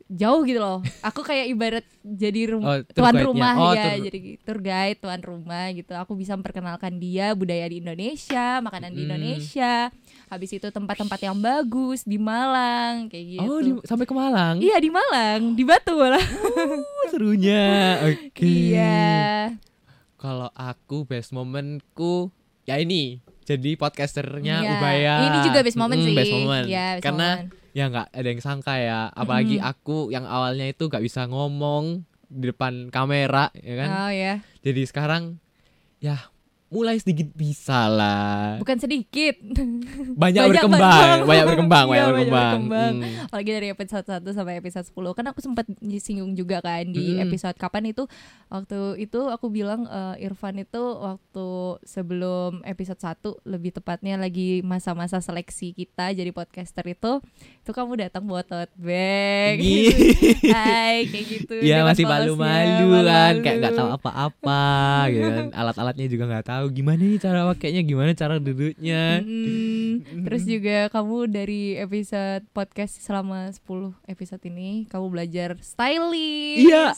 jauh 0.10 0.42
gitu 0.42 0.58
loh. 0.58 0.80
Aku 1.02 1.20
kayak 1.20 1.46
ibarat 1.48 1.86
jadi 2.00 2.50
rum- 2.50 2.64
Oh, 2.64 2.80
tuan 2.90 3.16
rumah 3.18 3.54
Oh, 3.54 3.72
ya, 3.72 3.96
jadi 3.98 4.40
tour 4.40 4.58
guide, 4.58 4.98
tuan 4.98 5.20
rumah 5.20 5.68
gitu. 5.70 5.92
Aku 5.94 6.14
bisa 6.14 6.32
memperkenalkan 6.34 6.96
dia 6.96 7.32
budaya 7.32 7.64
di 7.66 7.78
Indonesia, 7.78 8.60
makanan 8.60 8.90
di 8.90 9.02
Hmm. 9.02 9.08
Indonesia. 9.10 9.92
Habis 10.26 10.50
itu 10.54 10.68
tempat-tempat 10.68 11.20
yang 11.22 11.36
bagus 11.36 12.02
di 12.02 12.16
Malang 12.16 13.08
kayak 13.08 13.26
gitu. 13.30 13.44
Oh, 13.46 13.60
di- 13.60 13.84
sampai 13.84 14.04
ke 14.04 14.14
Malang. 14.14 14.56
Iya 14.58 14.76
di 14.78 14.90
Malang, 14.90 15.42
di 15.54 15.64
Batu 15.64 15.94
malah. 15.94 16.24
Oh, 16.24 17.08
serunya. 17.08 17.68
Oke. 18.08 18.48
Iya. 18.72 19.56
Kalau 20.16 20.50
aku 20.52 21.04
best 21.04 21.30
momentku 21.30 22.32
ya 22.64 22.76
ini 22.76 23.20
jadi 23.44 23.76
podcasternya 23.76 24.56
Iya. 24.60 24.72
Ubaya. 24.74 25.16
Ini 25.22 25.38
juga 25.42 25.60
best 25.62 25.78
moment 25.78 26.00
Mm, 26.00 26.06
sih. 26.06 26.16
Best 26.16 26.34
moment. 26.34 26.66
Iya, 26.66 26.86
best 26.94 27.04
Karena 27.04 27.28
moment. 27.38 27.67
Ya 27.78 27.94
nggak 27.94 28.10
ada 28.10 28.28
yang 28.34 28.42
sangka 28.42 28.74
ya. 28.82 29.14
Apalagi 29.14 29.62
Mm-mm. 29.62 29.70
aku 29.70 30.10
yang 30.10 30.26
awalnya 30.26 30.66
itu 30.66 30.90
nggak 30.90 31.06
bisa 31.06 31.30
ngomong 31.30 32.02
di 32.26 32.50
depan 32.50 32.90
kamera 32.90 33.54
ya 33.54 33.76
kan. 33.78 33.90
Oh 33.94 34.12
ya, 34.12 34.34
Jadi 34.66 34.82
sekarang 34.90 35.38
ya 36.02 36.18
mulai 36.68 36.98
sedikit 36.98 37.32
bisa 37.32 37.88
lah. 37.88 38.60
bukan 38.60 38.76
sedikit. 38.76 39.36
Banyak, 39.40 40.18
Banyak 40.18 40.44
berkembang, 40.50 41.18
banyak 41.24 41.46
berkembang, 41.48 41.86
Iya, 41.86 41.92
banyak 41.92 42.08
berkembang. 42.10 42.52
berkembang. 42.68 42.94
Hmm. 42.98 43.24
Apalagi 43.26 43.52
dari 43.52 43.68
episode 43.70 44.06
1 44.06 44.28
sampai 44.30 44.54
episode 44.56 44.86
10 44.86 45.14
Kan 45.14 45.26
aku 45.26 45.40
sempat 45.40 45.66
singgung 45.98 46.34
juga 46.34 46.58
kan 46.60 46.84
di 46.84 47.16
Mm-mm. 47.16 47.24
episode 47.24 47.56
kapan 47.56 47.88
itu 47.88 48.04
Waktu 48.48 48.78
itu 48.98 49.20
aku 49.26 49.48
bilang 49.48 49.86
eh, 49.86 50.24
Irfan 50.24 50.58
itu 50.58 50.80
waktu 50.98 51.48
sebelum 51.84 52.64
episode 52.64 52.98
1 52.98 53.20
Lebih 53.46 53.72
tepatnya 53.74 54.16
lagi 54.16 54.60
masa-masa 54.62 55.20
seleksi 55.20 55.72
kita 55.72 56.12
jadi 56.12 56.32
podcaster 56.32 56.84
itu 56.86 57.20
Itu 57.62 57.72
kamu 57.72 58.00
datang 58.02 58.24
buat 58.24 58.44
tote 58.44 58.72
bag. 58.78 59.60
Hai 60.56 61.04
kayak 61.06 61.26
gitu 61.28 61.56
dengan 61.60 61.84
masih 61.86 62.06
malu-malu 62.06 62.88
kan, 63.04 63.34
kayak 63.40 63.56
nggak 63.60 63.76
tahu 63.76 63.90
apa-apa, 63.92 64.66
gitu 65.12 65.28
kan. 65.28 65.46
Alat-alatnya 65.60 66.08
juga 66.08 66.24
nggak 66.26 66.46
tahu. 66.46 66.57
Gimana 66.66 66.98
nih 66.98 67.22
cara 67.22 67.46
pakainya, 67.46 67.82
gimana 67.82 68.12
cara 68.14 68.42
duduknya. 68.42 69.22
Mm-mm. 69.22 70.26
Terus 70.26 70.44
juga 70.44 70.90
kamu 70.90 71.30
dari 71.30 71.78
episode 71.78 72.42
podcast 72.52 72.98
selama 72.98 73.54
10 73.54 73.94
episode 74.06 74.42
ini 74.46 74.90
kamu 74.90 75.06
belajar 75.14 75.50
stylish. 75.62 76.66
Iya. 76.66 76.98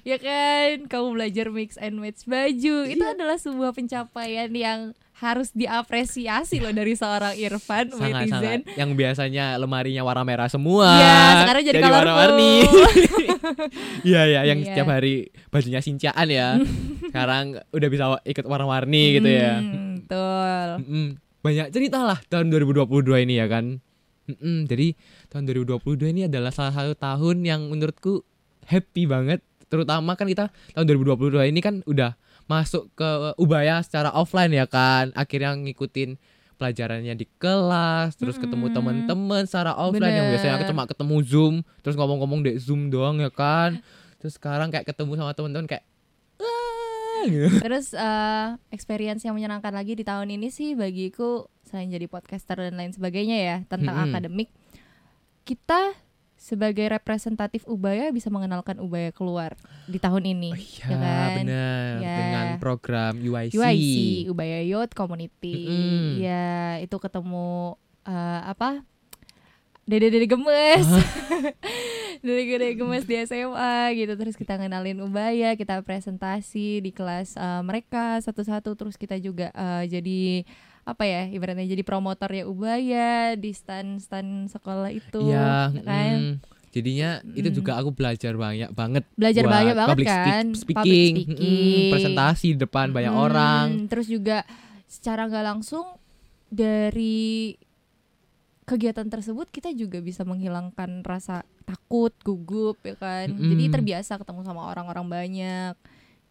Ya 0.00 0.16
kan? 0.16 0.88
Kamu 0.88 1.12
belajar 1.12 1.50
mix 1.50 1.76
and 1.76 1.98
match 1.98 2.24
baju. 2.24 2.76
Itu 2.86 3.04
Iya. 3.04 3.12
adalah 3.18 3.36
sebuah 3.36 3.74
pencapaian 3.74 4.48
yang 4.48 4.96
harus 5.20 5.52
diapresiasi 5.52 6.58
loh 6.58 6.72
dari 6.72 6.92
seorang 6.92 7.36
Irfan 7.36 7.92
sangat 7.92 8.24
netizen. 8.24 8.32
sangat 8.32 8.60
yang 8.74 8.90
biasanya 8.92 9.44
lemarinya 9.54 10.00
warna 10.00 10.24
merah 10.24 10.48
semua 10.48 10.88
Ya, 10.94 11.44
sekarang 11.44 11.62
jadi 11.62 11.76
colorful. 11.78 11.94
warna-warni 11.94 12.52
iya 14.02 14.22
ya 14.26 14.40
yang 14.44 14.58
Iya. 14.58 14.66
setiap 14.66 14.88
hari 14.90 15.14
bajunya 15.48 15.80
sincaan 15.80 16.26
ya 16.26 16.48
sekarang 17.08 17.44
udah 17.70 17.88
bisa 17.88 18.04
ikut 18.22 18.44
warna-warni 18.44 19.02
gitu 19.14 19.28
ya 19.28 19.60
Hmm, 19.60 20.00
Betul. 20.00 20.66
Mm-mm. 20.82 21.06
banyak 21.40 21.66
cerita 21.68 22.00
lah 22.00 22.18
tahun 22.26 22.48
2022 22.50 22.88
ini 23.20 23.34
ya 23.36 23.46
kan 23.46 23.78
Mm-mm. 24.26 24.64
jadi 24.64 24.96
tahun 25.28 25.44
2022 25.46 25.84
ini 26.08 26.20
adalah 26.26 26.48
salah 26.48 26.72
satu 26.72 26.94
tahun 26.94 27.42
yang 27.42 27.60
menurutku 27.66 28.24
happy 28.64 29.04
banget 29.04 29.40
terutama 29.66 30.14
kan 30.14 30.26
kita 30.26 30.48
tahun 30.72 30.86
2022 30.88 31.44
ini 31.46 31.60
kan 31.60 31.84
udah 31.84 32.16
masuk 32.50 32.90
ke 32.98 33.10
Ubaya 33.38 33.78
secara 33.86 34.10
offline 34.10 34.50
ya 34.50 34.66
kan 34.66 35.14
akhirnya 35.14 35.54
ngikutin 35.54 36.18
pelajarannya 36.58 37.14
di 37.14 37.30
kelas 37.38 38.18
terus 38.18 38.36
ketemu 38.36 38.68
Mm-mm. 38.68 38.76
teman-teman 38.76 39.42
secara 39.46 39.78
offline 39.78 40.10
yang 40.12 40.28
biasanya 40.34 40.58
aku 40.58 40.66
Bener. 40.66 40.72
cuma 40.74 40.84
ketemu 40.90 41.16
zoom 41.22 41.54
terus 41.80 41.94
ngomong-ngomong 41.94 42.42
di 42.42 42.58
zoom 42.58 42.90
doang 42.90 43.22
ya 43.22 43.30
kan 43.30 43.78
terus 44.18 44.34
sekarang 44.36 44.68
kayak 44.68 44.84
ketemu 44.84 45.14
sama 45.16 45.32
teman-teman 45.32 45.70
kayak 45.70 45.86
"Ah," 46.42 47.24
gitu. 47.24 47.48
Terus 47.64 47.96
eh, 47.96 48.48
experience 48.68 49.24
yang 49.24 49.32
menyenangkan 49.32 49.72
lagi 49.72 49.96
di 49.96 50.04
tahun 50.04 50.28
ini 50.36 50.52
sih 50.52 50.76
bagiku 50.76 51.48
selain 51.64 51.88
jadi 51.88 52.04
podcaster 52.08 52.60
dan 52.60 52.76
lain 52.76 52.92
sebagainya 52.92 53.36
ya 53.40 53.56
tentang 53.68 53.96
Mm-mm. 53.96 54.12
akademik, 54.12 54.48
kita 55.44 55.96
sebagai 56.40 56.88
representatif 56.88 57.68
Ubaya 57.68 58.08
bisa 58.08 58.32
mengenalkan 58.32 58.80
Ubaya 58.80 59.12
keluar 59.12 59.60
di 59.84 60.00
tahun 60.00 60.24
ini, 60.24 60.50
Oh 60.50 60.56
iya 60.56 60.86
ya 60.88 60.96
kan? 60.96 61.30
benar 61.36 61.92
Ya. 62.00 62.16
dengan 62.16 62.46
program 62.56 63.20
UIC. 63.20 63.52
UIC, 63.52 63.94
Ubaya 64.26 64.64
Youth 64.64 64.96
Community. 64.96 65.68
Mm-mm. 65.68 66.16
Ya, 66.16 66.80
itu 66.80 66.96
ketemu 66.96 67.76
eh, 68.02 68.40
apa? 68.48 68.80
Dede-dede 69.84 70.24
gemes. 70.24 70.86
Dede-dede 72.24 72.72
gemes 72.72 73.04
di 73.04 73.20
SMA 73.20 73.74
gitu. 73.96 74.12
Terus 74.14 74.32
kita 74.34 74.56
ngenalin 74.56 75.00
Ubaya, 75.00 75.52
kita 75.54 75.80
presentasi 75.82 76.80
di 76.80 76.90
kelas 76.90 77.36
eh, 77.36 77.60
mereka 77.60 78.16
satu-satu 78.20 78.76
terus 78.76 78.96
kita 78.96 79.20
juga 79.20 79.52
eh, 79.52 79.84
jadi 79.88 80.48
apa 80.82 81.04
ya 81.04 81.22
ibaratnya 81.26 81.66
jadi 81.66 81.82
promotornya 81.82 82.44
Ubaya 82.44 83.34
di 83.34 83.50
stand-stand 83.50 84.48
sekolah 84.48 84.90
itu 84.90 85.22
Iya, 85.22 85.70
kan 85.80 86.16
mm. 86.18 86.34
jadinya 86.70 87.10
itu 87.30 87.48
Mm. 87.48 87.56
juga 87.56 87.72
aku 87.76 87.90
belajar 87.90 88.32
banyak 88.32 88.70
banget 88.70 89.04
belajar 89.14 89.42
buat 89.42 89.52
banyak 89.52 89.76
banget 89.76 89.90
public 89.92 90.08
kan 90.08 90.44
speaking, 90.52 90.76
Public 90.78 91.14
speaking. 91.28 91.90
presentasi 91.90 92.46
di 92.54 92.58
depan 92.58 92.90
banyak 92.90 93.10
Hmm, 93.10 93.22
orang. 93.22 93.66
Terus 93.86 94.06
juga 94.06 94.42
secara 94.84 95.26
nggak 95.26 95.46
langsung 95.46 95.86
dari 96.48 97.54
kegiatan 98.62 99.06
tersebut 99.06 99.50
kita 99.50 99.70
juga 99.72 99.98
bisa 99.98 100.22
menghilangkan 100.22 101.02
rasa 101.02 101.42
takut, 101.62 102.14
gugup 102.22 102.78
ya 102.80 102.94
kan. 102.94 103.26
Jadi 103.28 103.64
Mm-mm. 103.66 103.74
terbiasa 103.74 104.14
ketemu 104.14 104.40
sama 104.42 104.66
orang-orang 104.66 105.06
banyak. 105.06 105.74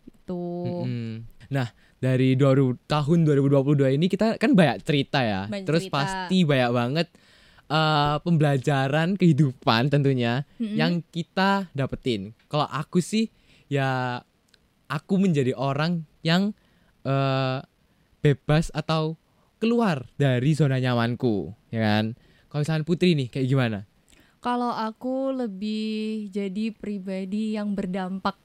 Itu. 0.06 0.84
Mm-mm. 0.88 1.28
Nah, 1.50 1.68
dari 2.00 2.40
2000, 2.40 2.80
tahun 2.88 3.20
2022 3.28 3.96
ini 4.00 4.08
kita 4.08 4.40
kan 4.40 4.56
banyak 4.56 4.84
cerita 4.88 5.20
ya. 5.20 5.42
Banyak 5.52 5.68
Terus 5.68 5.84
cerita. 5.88 5.96
pasti 6.00 6.38
banyak 6.48 6.72
banget 6.72 7.08
eh, 7.68 8.16
pembelajaran 8.24 9.20
kehidupan 9.20 9.92
tentunya 9.92 10.48
Mm-mm. 10.58 10.76
yang 10.80 11.04
kita 11.12 11.68
dapetin. 11.76 12.32
Kalau 12.48 12.66
aku 12.66 13.04
sih 13.04 13.28
ya 13.68 14.24
aku 14.88 15.14
menjadi 15.20 15.54
orang 15.54 16.08
yang 16.24 16.56
eh, 17.04 17.60
bebas 18.20 18.72
atau 18.72 19.16
keluar 19.60 20.08
dari 20.16 20.56
zona 20.56 20.80
nyamanku, 20.80 21.52
ya 21.70 21.84
kan? 21.84 22.06
Kalau 22.50 22.62
misalnya 22.64 22.88
Putri 22.88 23.14
nih 23.14 23.28
kayak 23.28 23.48
gimana? 23.48 23.80
Kalau 24.40 24.72
aku 24.72 25.36
lebih 25.36 26.32
jadi 26.32 26.72
pribadi 26.72 27.60
yang 27.60 27.76
berdampak 27.76 28.40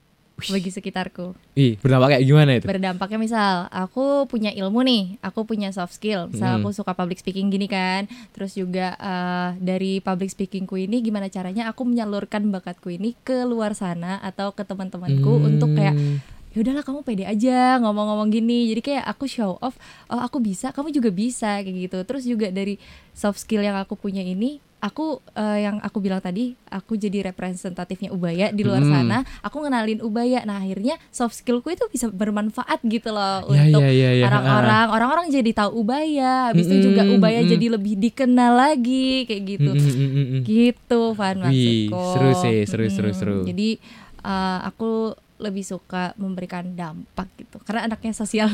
bagi 0.48 0.68
sekitarku. 0.68 1.32
Ih, 1.54 1.76
berdampak 1.78 2.16
kayak 2.16 2.24
gimana 2.24 2.50
itu? 2.54 2.66
Berdampaknya 2.66 3.18
misal 3.18 3.52
aku 3.68 4.26
punya 4.26 4.50
ilmu 4.50 4.82
nih, 4.82 5.16
aku 5.20 5.44
punya 5.44 5.70
soft 5.70 5.94
skill. 5.94 6.28
Misal 6.28 6.56
Mm. 6.56 6.56
aku 6.60 6.68
suka 6.72 6.92
public 6.92 7.20
speaking 7.20 7.48
gini 7.48 7.64
kan. 7.64 8.04
Terus 8.32 8.54
juga 8.54 8.94
eh, 8.94 9.48
dari 9.58 9.98
public 9.98 10.30
speakingku 10.30 10.74
ini 10.74 11.00
gimana 11.00 11.28
caranya 11.28 11.68
aku 11.68 11.84
menyalurkan 11.84 12.44
bakatku 12.48 12.88
ini 12.88 13.14
ke 13.20 13.44
luar 13.44 13.72
sana 13.72 14.18
atau 14.20 14.50
ke 14.50 14.62
teman-temanku 14.62 15.32
untuk 15.40 15.72
kayak 15.72 15.94
Hmm, 15.94 16.18
ya 16.50 16.62
udahlah 16.62 16.82
kamu 16.82 17.00
pede 17.02 17.24
aja 17.24 17.78
ngomong-ngomong 17.78 18.30
gini. 18.30 18.70
Jadi 18.70 18.80
kayak 18.80 19.04
aku 19.06 19.26
show 19.26 19.58
off, 19.58 19.74
oh 20.06 20.18
aku 20.18 20.38
bisa, 20.38 20.70
kamu 20.70 20.90
juga 20.90 21.10
bisa 21.10 21.58
kayak 21.60 21.90
gitu. 21.90 21.98
Terus 22.02 22.22
juga 22.24 22.50
dari 22.50 22.78
soft 23.10 23.38
skill 23.38 23.62
yang 23.62 23.74
aku 23.74 23.94
punya 23.94 24.22
ini 24.22 24.58
aku 24.84 25.16
eh, 25.32 25.64
yang 25.64 25.80
aku 25.80 25.96
bilang 25.96 26.20
tadi 26.20 26.52
aku 26.66 26.94
jadi 26.94 27.24
representatifnya 27.26 28.12
Ubaya 28.12 28.52
di 28.52 28.60
luar 28.60 28.78
Hmm. 28.78 28.92
sana. 28.92 29.18
Aku 29.40 29.58
ngenalin 29.58 29.98
Ubaya. 29.98 30.44
Nah 30.44 30.60
akhirnya 30.60 31.00
soft 31.08 31.32
skillku 31.34 31.68
itu 31.68 31.88
bisa 31.88 32.06
bermanfaat 32.06 32.84
gitu 32.84 33.08
loh 33.08 33.48
Ya, 33.48 33.64
untuk 33.64 33.80
ya, 33.80 33.88
ya, 33.88 34.10
ya. 34.12 34.24
orang-orang. 34.26 34.86
Orang-orang 34.90 35.26
jadi 35.32 35.50
tahu 35.56 35.80
Ubaya. 35.80 36.52
Habis 36.52 36.68
itu 36.68 36.78
juga 36.84 37.00
Mm-mm, 37.02 37.16
Ubaya 37.16 37.40
mm-mm. 37.40 37.50
jadi 37.50 37.66
lebih 37.70 37.94
dikenal 37.98 38.52
lagi 38.52 39.24
kayak 39.24 39.42
gitu. 39.48 39.70
Mm, 39.72 40.40
gitu 40.42 41.00
Van 41.12 41.38
Wih, 41.40 41.88
maksudku. 41.88 42.04
seru 42.12 42.30
sih, 42.36 42.58
seru, 42.64 42.84
seru, 42.86 43.10
seru. 43.10 43.36
jadi 43.42 43.80
eh, 44.20 44.58
aku 44.62 45.12
lebih 45.34 45.62
suka 45.62 46.12
memberikan 46.14 46.62
dampak 46.70 47.26
gitu. 47.36 47.56
Karena 47.58 47.88
anaknya 47.88 48.12
sosial. 48.12 48.52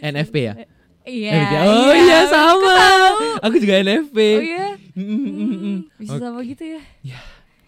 NFP 0.00 0.36
ya? 0.38 0.54
iya. 1.06 1.62
Oh 1.64 1.92
iya 1.94 2.20
sama. 2.26 2.76
Aku 3.40 3.56
juga 3.56 3.80
NFP. 3.80 4.18
oh 4.18 4.42
iya 4.42 4.66
Mm, 4.96 5.04
mm, 5.04 5.20
mm, 5.20 5.28
mm. 5.28 5.56
Hmm, 5.60 5.78
bisa 6.00 6.16
Oke. 6.16 6.24
sama 6.24 6.40
gitu 6.40 6.64
ya 6.64 6.80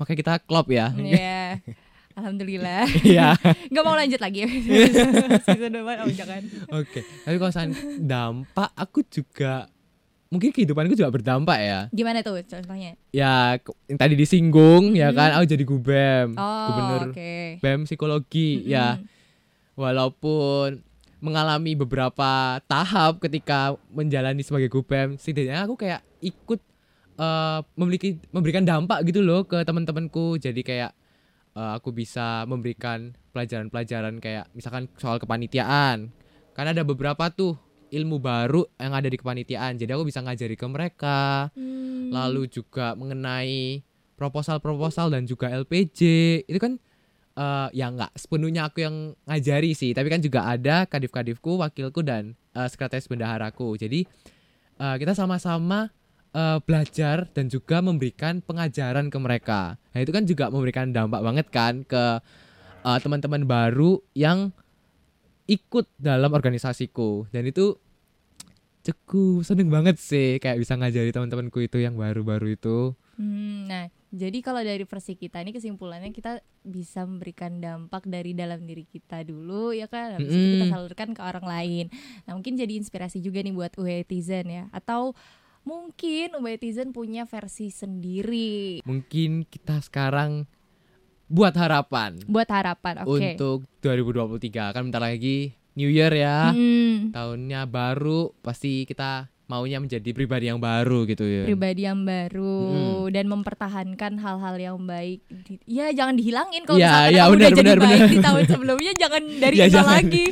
Makanya 0.01 0.19
kita 0.19 0.33
klop 0.47 0.67
ya. 0.73 0.95
Iya. 0.97 1.61
Alhamdulillah. 2.17 2.87
Iya. 3.05 3.37
Gak 3.75 3.85
mau 3.85 3.95
lanjut 3.95 4.19
lagi. 4.19 4.43
Season 5.47 5.71
depan 5.71 6.03
oh 6.03 6.11
jangan. 6.11 6.43
Oke. 6.73 7.05
Tapi 7.05 7.37
kalau 7.37 7.51
misalnya 7.51 7.75
dampak, 7.99 8.69
aku 8.75 9.05
juga 9.07 9.69
mungkin 10.29 10.51
kehidupanku 10.51 10.97
juga 10.97 11.13
berdampak 11.13 11.59
ya. 11.61 11.81
Gimana 11.93 12.23
tuh 12.23 12.41
contohnya? 12.43 12.97
Ya 13.13 13.59
yang 13.87 13.99
tadi 13.99 14.15
disinggung 14.17 14.93
ya 14.95 15.13
kan, 15.13 15.37
aku 15.37 15.45
jadi 15.47 15.65
gubem, 15.65 16.35
Hmm. 16.35 16.41
Oh, 16.43 16.67
gubernur 16.71 17.03
oke. 17.13 17.35
BEM 17.61 17.81
psikologi 17.85 18.65
ya. 18.67 18.97
Mm-mm. 18.99 19.17
Walaupun 19.79 20.83
mengalami 21.19 21.75
beberapa 21.75 22.63
tahap 22.71 23.19
ketika 23.19 23.75
menjalani 23.91 24.43
sebagai 24.47 24.71
gubem, 24.71 25.19
setidaknya 25.19 25.67
aku 25.67 25.75
kayak 25.75 26.01
ikut 26.23 26.61
eh, 27.19 27.61
memiliki 27.75 28.23
memberikan 28.31 28.63
dampak 28.63 29.03
gitu 29.07 29.23
loh 29.23 29.43
ke 29.47 29.63
teman-temanku. 29.67 30.39
Jadi 30.39 30.63
kayak 30.63 30.93
eh, 31.59 31.73
aku 31.75 31.91
bisa 31.91 32.47
memberikan 32.47 33.15
pelajaran-pelajaran 33.35 34.23
kayak 34.23 34.47
misalkan 34.55 34.87
soal 34.99 35.19
kepanitiaan. 35.19 36.11
Karena 36.55 36.75
ada 36.75 36.83
beberapa 36.83 37.31
tuh 37.31 37.55
ilmu 37.91 38.21
baru 38.21 38.67
yang 38.79 38.93
ada 38.95 39.09
di 39.09 39.17
kepanitiaan. 39.19 39.79
Jadi 39.79 39.91
aku 39.95 40.09
bisa 40.09 40.23
ngajari 40.23 40.55
ke 40.55 40.67
mereka. 40.67 41.49
Hmm. 41.55 42.11
Lalu 42.11 42.51
juga 42.51 42.95
mengenai 42.99 43.83
proposal-proposal 44.19 45.15
dan 45.15 45.23
juga 45.25 45.51
LPG. 45.55 46.01
Itu 46.51 46.59
kan 46.59 46.83
eh, 47.39 47.69
ya 47.79 47.87
nggak 47.95 48.19
sepenuhnya 48.19 48.67
aku 48.67 48.83
yang 48.83 49.15
ngajari 49.31 49.79
sih, 49.79 49.95
tapi 49.95 50.11
kan 50.11 50.19
juga 50.19 50.51
ada 50.51 50.85
kadif-kadifku, 50.91 51.63
wakilku 51.63 52.03
dan 52.03 52.35
eh, 52.59 52.67
sekretaris 52.67 53.07
bendaharaku. 53.07 53.79
Jadi 53.79 54.03
eh, 54.83 54.97
kita 54.99 55.15
sama-sama 55.15 55.95
eh, 56.35 56.59
belajar 56.67 57.31
dan 57.31 57.47
juga 57.47 57.79
memberikan 57.79 58.43
pengajaran 58.43 59.07
ke 59.09 59.19
mereka. 59.23 59.79
Nah 59.95 60.01
itu 60.03 60.11
kan 60.11 60.27
juga 60.27 60.51
memberikan 60.51 60.91
dampak 60.91 61.23
banget 61.23 61.47
kan 61.55 61.87
ke 61.87 62.05
teman-teman 62.89 63.45
baru 63.45 64.01
yang 64.17 64.49
ikut 65.45 65.85
dalam 66.01 66.33
organisasiku 66.33 67.29
dan 67.29 67.45
itu 67.45 67.77
cukup 68.83 69.45
seneng 69.45 69.69
banget 69.69 69.97
sih 70.01 70.39
kayak 70.39 70.61
bisa 70.63 70.79
ngajari 70.79 71.11
teman-temanku 71.13 71.59
itu 71.61 71.83
yang 71.83 71.99
baru-baru 71.99 72.55
itu. 72.57 72.95
Hmm, 73.19 73.67
nah, 73.67 73.91
jadi 74.15 74.39
kalau 74.41 74.63
dari 74.63 74.87
versi 74.87 75.19
kita 75.19 75.43
ini 75.43 75.51
kesimpulannya 75.51 76.15
kita 76.15 76.39
bisa 76.63 77.03
memberikan 77.03 77.59
dampak 77.59 78.07
dari 78.07 78.33
dalam 78.33 78.63
diri 78.63 78.87
kita 78.87 79.27
dulu 79.27 79.75
ya 79.75 79.91
kan, 79.91 80.17
habis 80.17 80.31
itu 80.31 80.47
kita 80.55 80.67
salurkan 80.71 81.11
ke 81.13 81.21
orang 81.21 81.47
lain. 81.47 81.87
Nah, 82.25 82.39
mungkin 82.39 82.55
jadi 82.55 82.79
inspirasi 82.79 83.19
juga 83.19 83.43
nih 83.43 83.53
buat 83.53 83.75
Uetizen 83.75 84.47
ya, 84.47 84.65
atau 84.71 85.19
mungkin 85.67 86.39
Uetizen 86.41 86.97
punya 86.97 87.29
versi 87.29 87.69
sendiri 87.69 88.81
Mungkin 88.89 89.45
kita 89.45 89.85
sekarang 89.85 90.49
buat 91.29 91.53
harapan 91.53 92.17
buat 92.25 92.49
harapan. 92.49 93.05
Oke. 93.05 93.37
untuk 93.37 93.69
2023 93.85 94.73
kan 94.73 94.83
bentar 94.89 95.05
lagi 95.05 95.53
New 95.79 95.87
Year 95.89 96.11
ya. 96.11 96.51
Hmm. 96.51 97.15
Tahunnya 97.15 97.63
baru 97.65 98.35
pasti 98.39 98.83
kita 98.83 99.27
maunya 99.49 99.81
menjadi 99.81 100.13
pribadi 100.13 100.45
yang 100.45 100.61
baru 100.61 101.09
gitu 101.09 101.25
ya. 101.25 101.49
pribadi 101.49 101.81
yang 101.81 102.05
baru 102.05 102.69
dan 103.09 103.25
mempertahankan 103.25 104.21
hal-hal 104.21 104.57
yang 104.59 104.77
baik. 104.77 105.25
Ya 105.65 105.89
jangan 105.89 106.21
dihilangin 106.21 106.69
kalau 106.69 106.77
Ya, 106.77 107.09
misalkan 107.09 107.09
ya, 107.09 107.17
kamu 107.19 107.33
udah 107.33 107.39
benar, 107.41 107.49
jadi 107.49 107.65
benar, 107.65 107.79
baik 107.81 107.97
benar. 107.97 108.11
di 108.11 108.19
tahun 108.21 108.43
sebelumnya 108.45 108.93
jangan 108.93 109.23
dari 109.39 109.57
Ya, 109.57 109.65
nol 109.65 109.73
jangan. 109.73 109.95
lagi. 109.97 110.25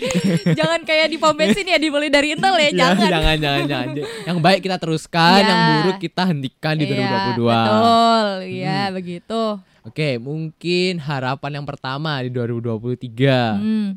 jangan 0.53 0.81
kayak 0.83 1.07
di 1.09 1.17
pom 1.17 1.33
bensin 1.33 1.65
ya 1.65 1.79
dibeli 1.79 2.09
dari 2.11 2.29
nol 2.35 2.57
ya, 2.57 2.61
Ya, 2.67 2.73
jangan. 2.77 3.09
jangan, 3.09 3.37
jangan, 3.41 3.63
jangan. 3.65 3.87
Yang 4.27 4.39
baik 4.43 4.61
kita 4.61 4.77
teruskan, 4.77 5.39
Ya. 5.39 5.49
yang 5.49 5.61
buruk 5.81 5.99
kita 5.99 6.23
hentikan 6.27 6.75
di 6.75 6.85
Iya, 6.85 6.93
2022. 6.93 7.41
Betul, 7.41 8.27
ya 8.53 8.81
Hmm. 8.83 8.93
begitu. 8.93 9.43
Oke, 9.83 10.09
mungkin 10.19 10.93
harapan 10.99 11.51
yang 11.55 11.65
pertama 11.65 12.21
di 12.21 12.29
2023. 12.29 13.57
Hmm. 13.57 13.89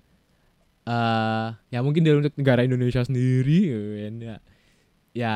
Eh 0.89 1.47
ya 1.69 1.79
mungkin 1.85 2.01
dari 2.01 2.17
untuk 2.17 2.33
negara 2.33 2.65
Indonesia 2.65 3.05
sendiri 3.05 3.69
kan, 3.69 4.13
ya. 4.17 4.35
Ya 5.13 5.35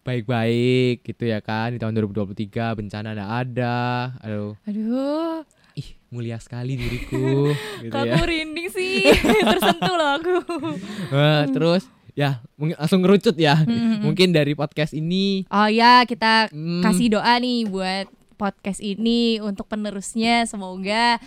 baik-baik 0.00 1.04
gitu 1.04 1.28
ya 1.28 1.38
kan 1.44 1.76
di 1.76 1.78
tahun 1.78 1.94
2023 1.94 2.78
bencana 2.78 3.14
ada 3.14 3.26
ada. 3.30 3.78
Aduh, 4.24 4.56
Aduh, 4.66 5.46
ih 5.78 5.88
mulia 6.10 6.40
sekali 6.42 6.74
diriku 6.74 7.52
gitu 7.84 7.92
kok 7.94 8.02
ya. 8.08 8.18
aku 8.18 8.24
rinding 8.26 8.68
sih. 8.72 9.06
Tersentuh 9.54 9.94
loh 9.94 10.10
aku. 10.18 10.34
Eh, 11.14 11.42
terus 11.54 11.86
ya 12.18 12.42
mungkin 12.58 12.74
langsung 12.80 13.00
ngerucut 13.04 13.36
ya. 13.38 13.62
Hmm. 13.62 14.02
Mungkin 14.02 14.34
dari 14.34 14.58
podcast 14.58 14.96
ini 14.96 15.46
Oh 15.52 15.68
ya, 15.70 16.02
kita 16.08 16.50
hmm, 16.50 16.82
kasih 16.82 17.14
doa 17.20 17.38
nih 17.38 17.68
buat 17.68 18.10
podcast 18.40 18.80
ini 18.80 19.36
untuk 19.44 19.68
penerusnya 19.68 20.48
semoga 20.48 21.20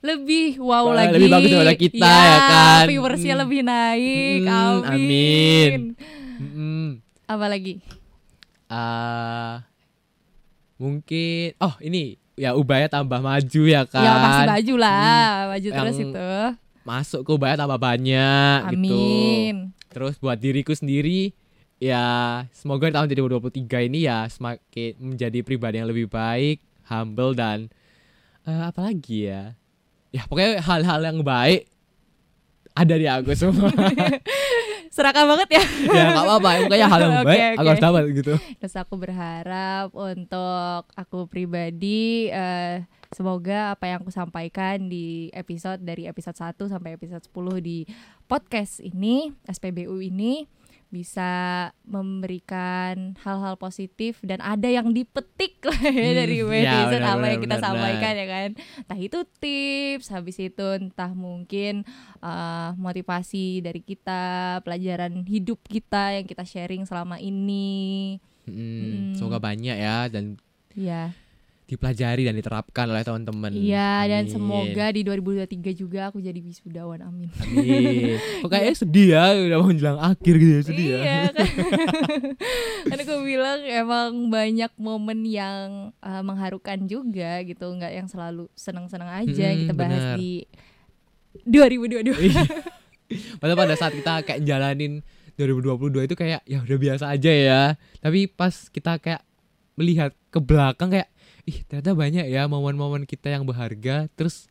lebih 0.00 0.56
wow 0.58 0.88
Wah, 0.88 0.96
lagi 0.98 1.12
lebih 1.14 1.28
bagus 1.28 1.48
daripada 1.50 1.76
kita, 1.76 2.08
ya 2.08 2.38
kan? 2.42 2.84
viewersnya 2.86 3.34
Hmm. 3.34 3.42
lebih 3.42 3.60
naik 3.62 4.40
Hmm, 4.40 4.80
amin, 4.86 4.88
amin. 4.88 5.80
mm, 6.38 6.88
apa 7.26 7.46
lagi 7.46 7.74
eh, 8.66 9.54
mungkin 10.76 11.48
oh 11.58 11.74
ini 11.80 12.02
ya 12.34 12.56
Ubaya 12.56 12.88
tambah 12.88 13.20
maju 13.20 13.62
ya 13.62 13.84
kan. 13.84 14.00
ya 14.00 14.12
pasti 14.18 14.42
baju 14.48 14.74
lah 14.76 15.20
maju 15.50 15.68
Yang 15.68 15.76
terus 15.76 15.96
itu 15.98 16.30
Masuk 16.80 17.20
ke 17.22 17.30
Ubaya 17.30 17.54
tambah 17.54 17.76
banyak 17.76 18.72
gitu. 18.72 18.88
amin 18.88 19.54
Terus 19.86 20.16
buat 20.16 20.38
diriku 20.38 20.72
sendiri 20.72 21.36
ya 21.76 22.00
semoga 22.50 22.88
di 22.88 22.94
tahun 22.94 23.08
2023 23.28 23.52
ini 23.84 24.06
ya 24.06 24.24
semakin 24.24 24.96
menjadi 24.98 25.40
pribadi 25.40 25.76
yang 25.76 25.88
lebih 25.88 26.06
baik, 26.06 26.60
humble 26.86 27.32
dan 27.32 27.68
eh, 28.42 28.62
apa 28.62 28.80
lagi 28.82 29.28
ya? 29.28 29.59
Ya 30.10 30.26
pokoknya 30.26 30.58
hal-hal 30.58 31.00
yang 31.06 31.22
baik 31.22 31.70
ada 32.74 32.94
di 32.94 33.06
aku 33.06 33.34
semua. 33.34 33.70
serakah 34.90 35.22
banget 35.22 35.48
ya 35.54 35.64
ya 35.86 36.02
nggak 36.10 36.26
apa-apa, 36.26 36.50
pokoknya 36.66 36.86
hal 36.90 36.98
yang 36.98 37.14
Oke, 37.22 37.28
baik 37.30 37.40
aku 37.40 37.62
oke. 37.62 37.70
harus 37.70 37.84
dapat 37.86 38.02
gitu. 38.10 38.34
terus 38.58 38.74
aku 38.74 38.94
berharap 38.98 39.88
untuk 39.94 40.82
aku 40.98 41.18
pribadi 41.30 42.26
eh, 42.26 42.82
semoga 43.14 43.78
apa 43.78 43.86
yang 43.86 44.02
aku 44.02 44.10
sampaikan 44.10 44.90
di 44.90 45.30
episode 45.30 45.78
dari 45.86 46.10
episode 46.10 46.34
1 46.34 46.58
sampai 46.66 46.98
episode 46.98 47.22
10 47.22 47.62
di 47.62 47.86
podcast 48.26 48.82
ini 48.82 49.30
SPBU 49.46 49.94
ini 50.02 50.42
bisa 50.90 51.30
memberikan 51.86 53.14
hal-hal 53.22 53.54
positif 53.54 54.18
dan 54.26 54.42
ada 54.42 54.66
yang 54.66 54.90
dipetik 54.90 55.62
lah 55.70 55.78
ya 55.86 56.10
Hmm, 56.10 56.18
dari 56.18 56.38
ya, 56.42 56.50
episode 56.50 56.98
benar, 56.98 57.14
apa 57.14 57.24
yang 57.30 57.40
kita 57.40 57.56
benar, 57.56 57.66
sampaikan 57.70 58.12
ya 58.12 58.26
kan? 58.26 58.48
Entah 58.82 58.98
itu 58.98 59.18
tips 59.38 60.06
habis 60.10 60.36
itu 60.36 60.66
entah 60.76 61.14
mungkin 61.14 61.86
eh, 62.20 62.70
motivasi 62.74 63.62
dari 63.62 63.80
kita 63.80 64.22
pelajaran 64.66 65.22
hidup 65.24 65.62
kita 65.64 66.18
yang 66.18 66.26
kita 66.26 66.42
sharing 66.42 66.82
selama 66.84 67.22
ini. 67.22 68.18
Mm, 68.44 68.50
Mm. 68.50 69.14
Semoga 69.14 69.38
banyak 69.38 69.76
ya 69.78 70.10
dan 70.10 70.34
ya 70.74 71.14
dipelajari 71.70 72.26
dan 72.26 72.34
diterapkan 72.34 72.90
oleh 72.90 73.06
teman-teman. 73.06 73.54
iya 73.54 74.02
dan 74.04 74.26
semoga 74.26 74.90
di 74.90 75.06
2023 75.06 75.46
juga 75.72 76.10
aku 76.10 76.18
jadi 76.18 76.34
wisudawan 76.36 76.98
amin 77.00 77.30
Amin. 77.30 78.18
Kok 78.42 78.50
kayaknya 78.50 78.74
sedih 78.74 79.06
ya 79.08 79.22
udah 79.30 79.56
mau 79.56 79.70
menjelang 79.70 80.00
akhir 80.02 80.34
gitu 80.34 80.50
ya 80.50 80.62
sedih 80.66 80.86
ya. 80.88 80.98
iya 80.98 81.18
kan 81.30 81.46
kan 82.90 82.98
aku 82.98 83.14
bilang 83.22 83.62
emang 83.62 84.10
banyak 84.28 84.72
momen 84.76 85.22
yang 85.22 85.94
eh, 85.96 86.22
mengharukan 86.26 86.84
juga 86.84 87.38
gitu 87.46 87.70
nggak 87.70 87.92
yang 87.94 88.10
selalu 88.10 88.50
senang-senang 88.52 89.22
aja 89.22 89.46
Mm-mm, 89.48 89.58
kita 89.62 89.72
bahas 89.72 90.02
benar. 90.02 90.18
di 90.18 90.30
2022 91.46 92.18
Iya. 92.20 92.42
Padahal 93.42 93.58
pada 93.58 93.74
saat 93.74 93.94
kita 93.94 94.22
kayak 94.22 94.40
jalanin 94.42 95.02
2022 95.34 96.06
itu 96.06 96.14
kayak 96.14 96.42
ya 96.44 96.62
udah 96.62 96.78
biasa 96.78 97.04
aja 97.10 97.32
ya. 97.32 97.62
Tapi 97.98 98.26
pas 98.26 98.54
kita 98.70 98.98
kayak 98.98 99.22
melihat 99.74 100.12
ke 100.28 100.38
belakang 100.38 100.92
kayak 100.92 101.08
ih 101.50 101.66
ternyata 101.66 101.90
banyak 101.92 102.24
ya 102.24 102.46
momen-momen 102.46 103.02
kita 103.02 103.26
yang 103.28 103.42
berharga 103.42 104.06
terus 104.12 104.46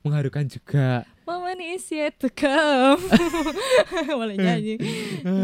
mengharukan 0.00 0.44
juga. 0.44 1.06
momen 1.22 1.56
is 1.64 1.86
yet 1.88 2.12
to 2.14 2.28
come 2.28 2.98
boleh 4.10 4.36
nyanyi 4.36 4.74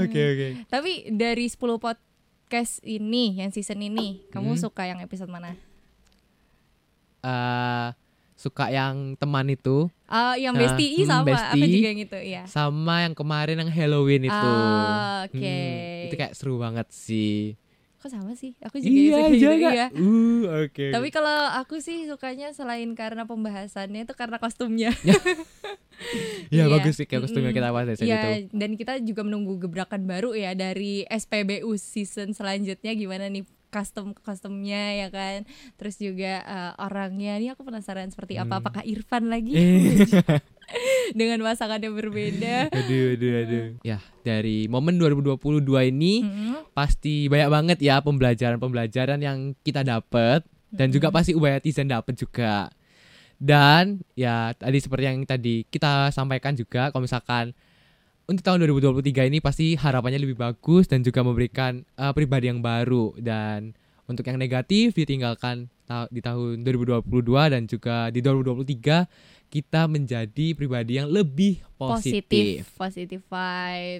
Oke 0.02 0.20
oke. 0.28 0.48
tapi 0.66 0.92
dari 1.08 1.46
10 1.46 1.56
podcast 1.78 2.82
ini 2.82 3.38
yang 3.38 3.48
season 3.48 3.80
ini 3.80 4.20
kamu 4.28 4.52
Hmm. 4.52 4.60
suka 4.60 4.84
yang 4.84 4.98
episode 4.98 5.28
mana 5.28 5.54
Eh, 7.18 7.88
suka 8.34 8.70
yang 8.70 9.14
teman 9.14 9.48
itu 9.48 9.90
Ah, 10.06 10.34
yang 10.34 10.54
bestie 10.54 10.94
hmm, 10.96 11.04
sama 11.04 11.26
bestie. 11.28 11.58
juga 11.68 11.88
yang 11.88 12.00
itu 12.00 12.18
ya 12.24 12.42
sama 12.46 13.02
yang 13.02 13.12
kemarin 13.12 13.58
yang 13.58 13.68
Halloween 13.68 14.24
itu. 14.24 14.50
Ah, 14.54 15.26
oke. 15.26 15.34
Hmm, 15.36 16.06
itu 16.06 16.14
kayak 16.14 16.32
seru 16.32 16.56
banget 16.56 16.86
sih. 16.88 17.58
Kok 17.98 18.08
sama 18.08 18.32
sih 18.32 18.54
aku 18.58 18.78
juga 18.78 18.94
Iya 18.94 19.10
suka 19.18 19.28
gitu, 19.28 19.42
juga. 19.50 19.68
iya. 19.68 19.86
Uh, 19.90 20.42
oke. 20.64 20.86
Tapi 20.88 21.08
kalau 21.10 21.36
aku 21.58 21.76
sih 21.78 22.06
sukanya 22.06 22.50
selain 22.50 22.94
karena 22.94 23.22
pembahasannya 23.22 24.06
itu 24.06 24.14
karena 24.14 24.38
kostumnya. 24.38 24.94
ya 26.54 26.62
iya. 26.62 26.64
bagus 26.70 26.94
sih 26.94 27.04
kayak 27.04 27.26
kostumnya 27.26 27.50
kita 27.50 27.68
bahas 27.68 27.90
dari 27.90 28.06
Iya, 28.06 28.20
itu. 28.38 28.54
dan 28.54 28.70
kita 28.74 28.92
juga 29.02 29.26
menunggu 29.26 29.58
gebrakan 29.58 30.06
baru 30.06 30.30
ya 30.32 30.54
dari 30.54 31.02
SPBU 31.04 31.74
season 31.74 32.30
selanjutnya 32.30 32.94
gimana 32.94 33.26
nih 33.26 33.42
custom 33.68 34.14
kostumnya 34.14 34.94
ya 34.96 35.08
kan. 35.10 35.42
Terus 35.74 35.98
juga 35.98 36.40
eh, 36.40 36.72
orangnya 36.78 37.36
ini 37.36 37.50
aku 37.50 37.66
penasaran 37.66 38.08
seperti 38.08 38.38
apa. 38.38 38.56
Hmm. 38.56 38.62
Apakah 38.62 38.82
Irfan 38.86 39.26
lagi 39.26 39.52
Eh. 39.52 40.38
dengan 41.18 41.40
pasangan 41.44 41.80
yang 41.80 41.96
berbeda? 41.96 42.68
aduh, 42.78 43.04
aduh, 43.16 43.32
aduh. 43.44 43.66
Ya, 43.84 43.98
dari 44.22 44.68
momen 44.68 45.00
2022 45.00 45.64
ini 45.92 46.24
Mm-mm. 46.24 46.72
pasti 46.76 47.26
banyak 47.26 47.48
banget 47.48 47.78
ya 47.80 48.00
pembelajaran-pembelajaran 48.04 49.20
yang 49.20 49.56
kita 49.64 49.82
dapat 49.84 50.44
dan 50.68 50.92
juga 50.92 51.08
pasti 51.08 51.32
Ubayatizen 51.32 51.88
dapat 51.88 52.14
juga. 52.16 52.68
Dan 53.38 54.02
ya 54.18 54.50
tadi 54.52 54.78
seperti 54.82 55.04
yang 55.06 55.18
tadi 55.22 55.62
kita 55.70 56.10
sampaikan 56.10 56.58
juga 56.58 56.90
kalau 56.90 57.06
misalkan 57.06 57.54
untuk 58.28 58.44
tahun 58.44 58.66
2023 58.66 59.30
ini 59.30 59.38
pasti 59.40 59.78
harapannya 59.78 60.20
lebih 60.20 60.36
bagus 60.36 60.90
dan 60.90 61.00
juga 61.00 61.24
memberikan 61.24 61.86
eh, 61.96 62.12
pribadi 62.12 62.50
yang 62.50 62.60
baru 62.60 63.14
dan 63.16 63.72
untuk 64.10 64.26
yang 64.26 64.36
negatif 64.36 64.92
ditinggalkan 64.92 65.70
di 66.12 66.20
tahun 66.20 66.62
2022 66.64 67.04
dan 67.52 67.62
juga 67.64 68.12
di 68.12 68.20
2023 68.20 69.48
kita 69.48 69.88
menjadi 69.88 70.46
pribadi 70.52 71.00
yang 71.00 71.08
lebih 71.08 71.64
positif. 71.80 72.68
positif 72.76 73.24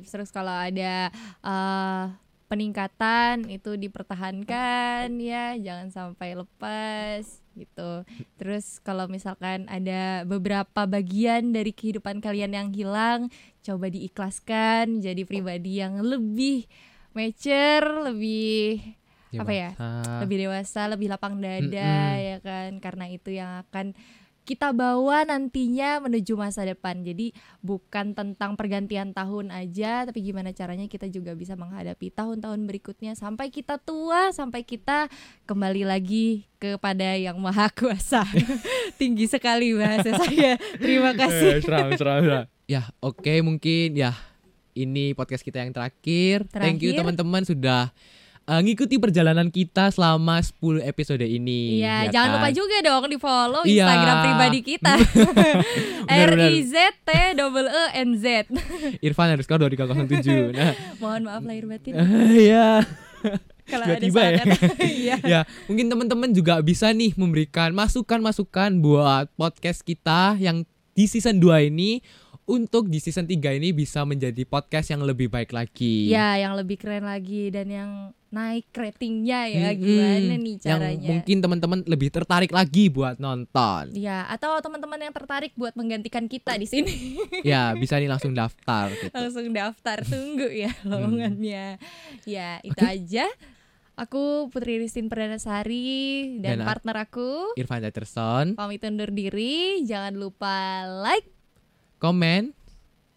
terus 0.05 0.29
kalau 0.29 0.53
ada 0.53 1.09
eh, 1.41 2.05
peningkatan 2.49 3.45
itu 3.53 3.77
dipertahankan 3.77 5.13
ya 5.21 5.57
jangan 5.61 5.89
sampai 5.93 6.33
lepas 6.33 7.45
gitu 7.53 8.05
terus 8.41 8.81
kalau 8.81 9.05
misalkan 9.05 9.69
ada 9.69 10.25
beberapa 10.25 10.89
bagian 10.89 11.53
dari 11.53 11.77
kehidupan 11.77 12.25
kalian 12.25 12.57
yang 12.57 12.69
hilang 12.73 13.29
coba 13.61 13.93
diikhlaskan 13.93 15.05
jadi 15.05 15.23
pribadi 15.29 15.85
yang 15.85 16.01
lebih 16.01 16.65
mature 17.13 18.09
lebih 18.09 18.97
apa 19.37 19.53
ya? 19.53 19.71
Dewasa. 19.77 20.19
lebih 20.25 20.37
dewasa, 20.41 20.81
lebih 20.89 21.09
lapang 21.13 21.35
dada 21.37 21.93
Mm-mm. 21.93 22.25
ya 22.25 22.37
kan. 22.41 22.71
Karena 22.81 23.05
itu 23.07 23.31
yang 23.35 23.63
akan 23.67 23.93
kita 24.49 24.73
bawa 24.73 25.29
nantinya 25.29 26.01
menuju 26.01 26.33
masa 26.33 26.65
depan. 26.65 27.05
Jadi 27.05 27.37
bukan 27.61 28.17
tentang 28.17 28.57
pergantian 28.57 29.13
tahun 29.13 29.53
aja, 29.53 30.09
tapi 30.09 30.25
gimana 30.25 30.57
caranya 30.57 30.89
kita 30.89 31.05
juga 31.13 31.37
bisa 31.37 31.53
menghadapi 31.53 32.09
tahun-tahun 32.09 32.65
berikutnya 32.65 33.13
sampai 33.13 33.53
kita 33.53 33.77
tua, 33.77 34.33
sampai 34.33 34.65
kita 34.65 35.13
kembali 35.45 35.85
lagi 35.85 36.49
kepada 36.57 37.13
yang 37.21 37.37
maha 37.37 37.69
kuasa. 37.77 38.25
Tinggi 38.97 39.29
sekali 39.29 39.77
bahasa 39.77 40.17
saya. 40.17 40.57
Terima 40.81 41.13
kasih. 41.13 41.61
Eh, 41.61 41.61
seram, 41.61 41.93
seram, 42.01 42.19
seram. 42.25 42.45
Ya, 42.65 42.89
oke 43.05 43.45
mungkin 43.45 44.01
ya 44.01 44.17
ini 44.73 45.13
podcast 45.13 45.45
kita 45.45 45.61
yang 45.61 45.77
terakhir. 45.77 46.49
Thank 46.49 46.81
you 46.81 46.97
Terakhir. 46.97 47.05
teman-teman 47.05 47.45
sudah 47.45 47.93
eh, 48.49 48.61
ngikuti 48.61 48.97
perjalanan 48.97 49.49
kita 49.49 49.89
selama 49.89 50.41
10 50.41 50.81
episode 50.83 51.21
ini. 51.21 51.79
Iya, 51.79 52.09
ya 52.09 52.11
jangan 52.11 52.29
kan? 52.29 52.35
lupa 52.35 52.49
juga 52.51 52.77
dong 52.81 53.05
di 53.07 53.17
follow 53.17 53.63
Iya. 53.63 53.85
Instagram 53.85 54.17
pribadi 54.25 54.61
kita. 54.63 54.93
R. 56.09 56.33
I 56.35 56.65
Z 56.65 56.75
T 57.03 57.11
double 57.35 57.69
E 57.69 57.85
N 57.95 58.11
Z. 58.17 58.49
Irfan 59.07 59.29
underscore 59.31 59.61
2307. 59.69 60.51
Nah, 60.59 60.73
Mohon 60.99 61.23
maaf 61.25 61.43
lahir 61.45 61.65
batin 61.65 61.93
ya. 62.35 62.83
kalau 63.65 63.85
ada 63.85 64.01
Tiba-tiba 64.01 64.21
ya. 64.25 64.45
Iya. 64.81 65.17
ya, 65.23 65.41
mungkin 65.69 65.87
teman-teman 65.87 66.33
juga 66.33 66.57
bisa 66.59 66.89
nih 66.89 67.13
memberikan 67.15 67.77
masukan-masukan 67.77 68.81
buat 68.81 69.29
podcast 69.37 69.85
kita 69.85 70.41
yang 70.41 70.65
di 70.93 71.05
season 71.05 71.37
2 71.37 71.69
ini 71.69 72.01
untuk 72.43 72.89
di 72.89 72.97
season 72.97 73.29
3 73.29 73.61
ini 73.61 73.77
bisa 73.77 74.03
menjadi 74.03 74.41
podcast 74.43 74.89
yang 74.89 75.05
lebih 75.05 75.29
baik 75.29 75.53
lagi. 75.53 76.09
Ya, 76.09 76.41
yang 76.41 76.57
lebih 76.57 76.81
keren 76.81 77.05
lagi 77.05 77.53
dan 77.53 77.69
yang 77.69 77.91
naik 78.29 78.69
ratingnya 78.71 79.49
ya 79.49 79.69
Mm-mm. 79.71 79.81
gimana 79.81 80.35
nih 80.37 80.55
Yang 80.55 80.63
caranya? 80.63 81.09
mungkin 81.09 81.37
teman-teman 81.39 81.79
lebih 81.83 82.09
tertarik 82.09 82.51
lagi 82.51 82.87
buat 82.87 83.17
nonton. 83.17 83.89
Ya, 83.93 84.29
atau 84.29 84.53
teman-teman 84.59 85.01
yang 85.01 85.11
tertarik 85.11 85.53
buat 85.55 85.73
menggantikan 85.73 86.25
kita 86.25 86.53
di 86.55 86.65
sini 86.65 87.17
ya, 87.43 87.73
bisa 87.73 87.97
nih 87.97 88.07
langsung 88.07 88.33
daftar 88.33 88.93
gitu. 88.93 89.09
langsung 89.11 89.49
daftar 89.49 90.03
tunggu 90.03 90.45
ya 90.47 90.69
lowongannya. 90.83 91.81
Ya, 92.25 92.61
itu 92.61 92.77
Hmm. 92.77 92.85
Oke. 92.87 92.95
aja. 92.95 93.27
Aku 93.97 94.47
Putri 94.49 94.79
Ristin 94.79 95.09
Perdanasari 95.09 95.91
dan, 96.39 96.63
Dan 96.63 96.69
partner 96.69 97.03
aku 97.03 97.51
Irfan 97.55 97.81
Jaterson, 97.81 98.55
pamit 98.55 98.79
undur 98.81 99.09
diri. 99.09 99.83
Jangan 99.83 100.15
lupa 100.15 100.55
like, 101.03 101.27
komen 101.97 102.55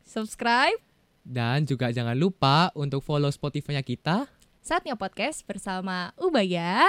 subscribe 0.01 0.81
dan 1.21 1.63
juga 1.63 1.87
jangan 1.87 2.15
lupa 2.15 2.73
untuk 2.73 2.99
follow 2.99 3.29
Spotify-nya 3.29 3.79
kita 3.79 4.25
Saatnya 4.61 4.93
podcast 4.93 5.41
bersama 5.49 6.13
Ubaya. 6.21 6.85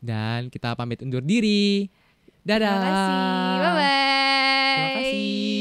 Dan 0.00 0.48
kita 0.48 0.72
pamit 0.72 1.04
undur 1.04 1.20
diri. 1.20 1.92
Dadah. 2.48 2.64
Terima 2.64 2.80
kasih. 2.80 3.20
Bye-bye. 3.60 4.72
Terima 4.72 4.88
kasih. 4.96 5.53